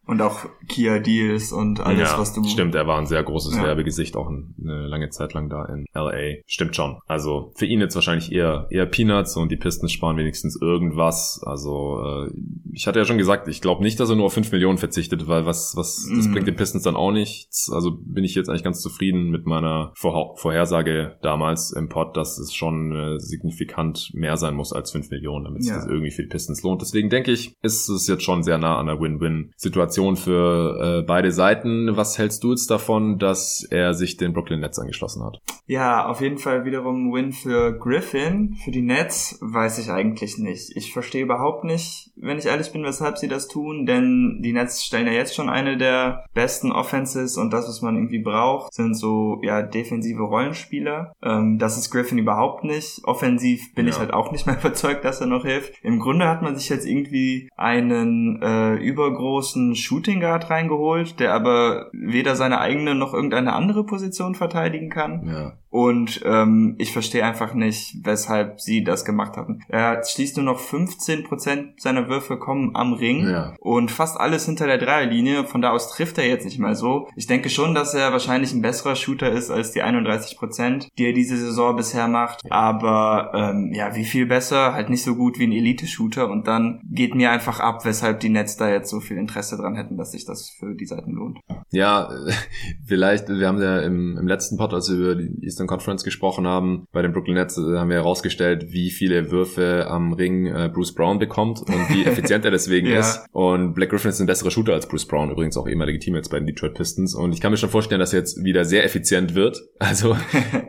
[0.06, 2.44] und auch Kia Deals und alles, ja, was du.
[2.44, 3.62] Stimmt, er war ein sehr großes ja.
[3.62, 6.42] Werbegesicht auch eine lange Zeit lang da in LA.
[6.46, 6.98] Stimmt schon.
[7.06, 11.42] Also für ihn jetzt wahrscheinlich eher eher Peanuts und die Pistons sparen wenigstens irgendwas.
[11.44, 12.30] Also äh,
[12.72, 15.28] ich hatte ja schon gesagt, ich glaube nicht, dass er nur auf 5 Millionen verzichtet,
[15.28, 16.32] weil was was das mhm.
[16.32, 19.46] bringt den Pistons dann auch nicht nichts, also bin ich jetzt eigentlich ganz zufrieden mit
[19.46, 24.92] meiner Vor Vorhersage damals im Pod, dass es schon äh, signifikant mehr sein muss als
[24.92, 25.78] 5 Millionen, damit sich ja.
[25.78, 26.80] das irgendwie für die Pistons lohnt.
[26.80, 31.32] Deswegen denke ich, ist es jetzt schon sehr nah an der Win-Win-Situation für äh, beide
[31.32, 31.96] Seiten.
[31.96, 35.40] Was hältst du jetzt davon, dass er sich den Brooklyn Nets angeschlossen hat?
[35.66, 38.56] Ja, auf jeden Fall wiederum Win für Griffin.
[38.64, 40.76] Für die Nets weiß ich eigentlich nicht.
[40.76, 44.84] Ich verstehe überhaupt nicht, wenn ich ehrlich bin, weshalb sie das tun, denn die Nets
[44.84, 48.94] stellen ja jetzt schon eine der besten Offenses und das, was man irgendwie braucht, sind
[48.94, 51.12] so ja defensive Rollenspieler.
[51.22, 53.00] Ähm, das ist Griffin überhaupt nicht.
[53.04, 53.92] Offensiv bin ja.
[53.92, 55.74] ich halt auch nicht mehr überzeugt, dass er noch hilft.
[55.82, 61.90] Im Grunde hat man sich jetzt irgendwie einen äh, übergroßen Shooting Guard reingeholt, der aber
[61.92, 65.26] weder seine eigene noch irgendeine andere Position verteidigen kann.
[65.26, 65.52] Ja.
[65.70, 69.62] Und ähm, ich verstehe einfach nicht, weshalb sie das gemacht haben.
[69.68, 73.54] Er schließt nur noch 15% seiner Würfe kommen am Ring ja.
[73.60, 75.44] und fast alles hinter der Dreierlinie.
[75.44, 77.08] Von da aus trifft er jetzt nicht mal so.
[77.14, 81.12] Ich denke schon, dass er wahrscheinlich ein besserer Shooter ist als die 31%, die er
[81.12, 82.40] diese Saison bisher macht.
[82.50, 84.72] Aber ähm, ja, wie viel besser?
[84.72, 86.28] Halt nicht so gut wie ein Elite-Shooter.
[86.28, 89.76] Und dann geht mir einfach ab, weshalb die Nets da jetzt so viel Interesse dran
[89.76, 91.38] hätten, dass sich das für die Seiten lohnt.
[91.72, 92.10] Ja,
[92.86, 96.46] vielleicht, wir haben ja im, im letzten Pod, als wir über die Eastern Conference gesprochen
[96.46, 100.70] haben, bei den Brooklyn Nets äh, haben wir herausgestellt, wie viele Würfe am Ring äh,
[100.72, 103.00] Bruce Brown bekommt und wie effizient er deswegen ja.
[103.00, 103.24] ist.
[103.32, 106.38] Und Black Griffin ist ein besserer Shooter als Bruce Brown, übrigens auch ehemalige Teammates bei
[106.38, 107.14] den Detroit Pistons.
[107.14, 109.60] Und ich kann mir schon vorstellen, dass er jetzt wieder sehr effizient wird.
[109.90, 110.16] Also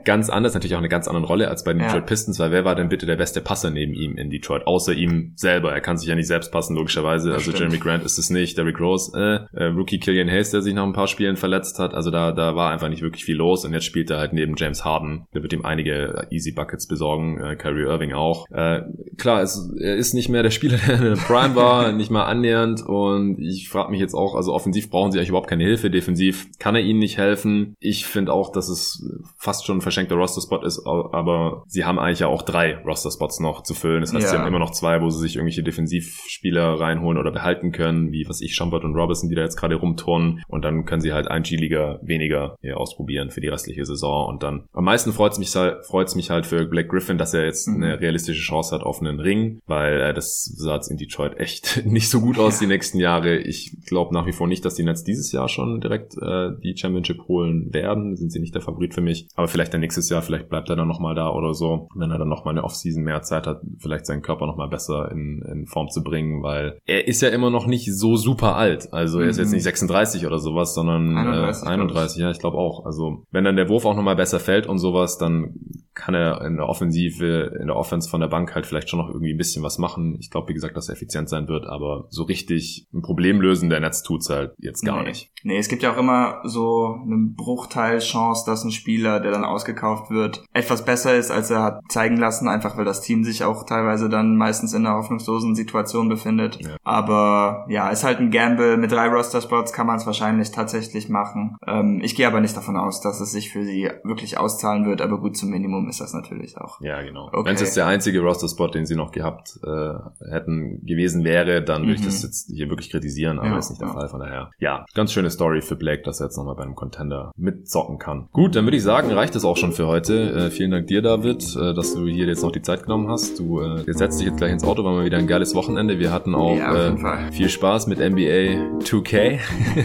[0.03, 1.87] ganz anders, natürlich auch eine ganz andere Rolle als bei den ja.
[1.87, 4.65] Detroit Pistons, weil wer war denn bitte der beste Passer neben ihm in Detroit?
[4.65, 5.71] Außer ihm selber.
[5.73, 7.29] Er kann sich ja nicht selbst passen, logischerweise.
[7.29, 7.71] Das also stimmt.
[7.71, 10.90] Jeremy Grant ist es nicht, Derrick Rose, äh, äh, Rookie Killian Hayes, der sich noch
[10.91, 11.93] ein paar Spielen verletzt hat.
[11.93, 13.65] Also da, da war einfach nicht wirklich viel los.
[13.65, 15.25] Und jetzt spielt er halt neben James Harden.
[15.33, 18.45] Der wird ihm einige Easy Buckets besorgen, äh, Kyrie Irving auch.
[18.51, 18.81] Äh,
[19.17, 22.25] klar, es, er ist nicht mehr der Spieler, der in der Prime war, nicht mal
[22.25, 22.83] annähernd.
[22.85, 25.89] Und ich frage mich jetzt auch, also offensiv brauchen sie eigentlich überhaupt keine Hilfe.
[25.89, 27.75] Defensiv kann er ihnen nicht helfen.
[27.79, 29.03] Ich finde auch, dass es
[29.37, 33.63] fast schon ein verschenkter Roster-Spot ist, aber sie haben eigentlich ja auch drei Roster-Spots noch
[33.63, 34.01] zu füllen.
[34.01, 34.29] Das heißt, ja.
[34.29, 38.25] sie haben immer noch zwei, wo sie sich irgendwelche Defensivspieler reinholen oder behalten können, wie
[38.27, 40.43] was ich, Schampert und Robinson, die da jetzt gerade rumturnen.
[40.47, 44.27] Und dann können sie halt ein G-Liga weniger hier ausprobieren für die restliche Saison.
[44.27, 47.33] Und dann am meisten freut es mich, halt, freut's mich halt für Black Griffin, dass
[47.33, 47.83] er jetzt mhm.
[47.83, 51.81] eine realistische Chance hat auf einen Ring, weil äh, das sah jetzt in Detroit echt
[51.85, 52.65] nicht so gut aus ja.
[52.65, 53.37] die nächsten Jahre.
[53.37, 56.75] Ich glaube nach wie vor nicht, dass die Nets dieses Jahr schon direkt äh, die
[56.77, 58.15] Championship holen werden.
[58.15, 59.27] Sind sie nicht der Favorit für mich.
[59.35, 62.17] Aber vielleicht dann nächstes Jahr, vielleicht bleibt er dann nochmal da oder so, wenn er
[62.17, 65.89] dann nochmal eine Offseason mehr Zeit hat, vielleicht seinen Körper nochmal besser in, in Form
[65.89, 68.93] zu bringen, weil er ist ja immer noch nicht so super alt.
[68.93, 69.55] Also er ist jetzt mhm.
[69.55, 72.85] nicht 36 oder sowas, sondern 31, äh, 31 ja, ich glaube auch.
[72.85, 75.55] Also wenn dann der Wurf auch nochmal besser fällt und sowas, dann
[75.93, 79.09] kann er in der Offensive, in der Offense von der Bank halt vielleicht schon noch
[79.09, 80.17] irgendwie ein bisschen was machen.
[80.19, 83.69] Ich glaube, wie gesagt, dass er effizient sein wird, aber so richtig ein Problem lösen
[83.69, 85.09] der Netz tut's halt jetzt gar nee.
[85.09, 85.31] nicht.
[85.43, 89.43] Nee, es gibt ja auch immer so einen Bruchteil Chance, dass ein Spieler, der dann
[89.43, 93.43] ausgekauft wird, etwas besser ist, als er hat zeigen lassen, einfach weil das Team sich
[93.43, 96.59] auch teilweise dann meistens in einer hoffnungslosen Situation befindet.
[96.61, 96.77] Ja.
[96.83, 98.77] Aber ja, ist halt ein Gamble.
[98.77, 101.57] Mit drei Roster-Spots kann man es wahrscheinlich tatsächlich machen.
[101.67, 105.01] Ähm, ich gehe aber nicht davon aus, dass es sich für sie wirklich auszahlen wird,
[105.01, 106.81] aber gut, zum Minimum ist das natürlich auch.
[106.81, 107.27] Ja, genau.
[107.31, 107.45] Okay.
[107.45, 109.93] Wenn es jetzt der einzige Roster-Spot, den sie noch gehabt äh,
[110.29, 112.27] hätten gewesen wäre, dann würde ich das mhm.
[112.27, 113.93] jetzt hier wirklich kritisieren, aber ja, ist nicht der ja.
[113.93, 114.51] Fall, von daher.
[114.59, 118.27] Ja, ganz schöne Story für Blake, dass er jetzt nochmal bei einem Contender mitzocken kann.
[118.31, 120.31] Gut, dann würde ich sagen, reicht es auch schon für heute.
[120.31, 123.39] Äh, vielen Dank dir, David, äh, dass du hier jetzt noch die Zeit genommen hast.
[123.39, 125.99] Du äh, setzt dich jetzt gleich ins Auto, war mal wieder ein geiles Wochenende.
[125.99, 129.39] Wir hatten auch ja, äh, viel Spaß mit NBA 2K.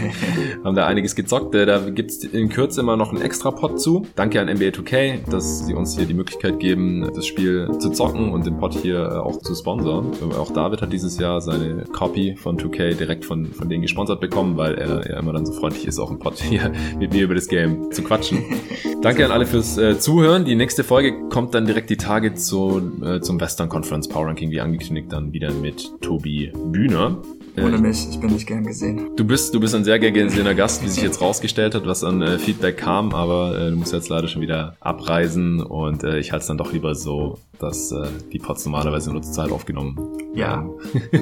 [0.63, 1.55] Haben da einiges gezockt.
[1.55, 4.05] Äh, da gibt's in Kürze immer noch einen extra Pod zu.
[4.15, 8.31] Danke an NBA 2K, dass sie uns hier die Möglichkeit geben, das Spiel zu zocken
[8.31, 10.11] und den Pod hier äh, auch zu sponsern.
[10.37, 14.57] Auch David hat dieses Jahr seine Copy von 2K direkt von, von denen gesponsert bekommen,
[14.57, 17.35] weil er ja immer dann so freundlich ist, auch im Pod hier mit mir über
[17.35, 18.43] das Game zu quatschen.
[19.01, 20.45] Danke an alle fürs äh, Zuhören.
[20.45, 24.51] Die nächste Folge kommt dann direkt die Tage zu, äh, zum Western Conference Power Ranking,
[24.51, 27.21] wie angekündigt, dann wieder mit Tobi Bühner.
[27.57, 29.11] Ohne mich, ich bin nicht gern gesehen.
[29.15, 32.03] Du bist, du bist ein sehr gern gesehener Gast, wie sich jetzt rausgestellt hat, was
[32.03, 36.19] an äh, Feedback kam, aber äh, du musst jetzt leider schon wieder abreisen und äh,
[36.19, 39.51] ich halte es dann doch lieber so, dass äh, die Pots normalerweise nur zur Zeit
[39.51, 40.63] aufgenommen ja.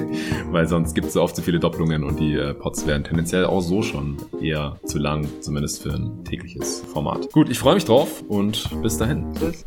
[0.50, 3.46] Weil sonst gibt es so oft zu viele Doppelungen und die äh, Pots wären tendenziell
[3.46, 7.32] auch so schon eher zu lang, zumindest für ein tägliches Format.
[7.32, 9.32] Gut, ich freue mich drauf und bis dahin.
[9.34, 9.64] Tschüss.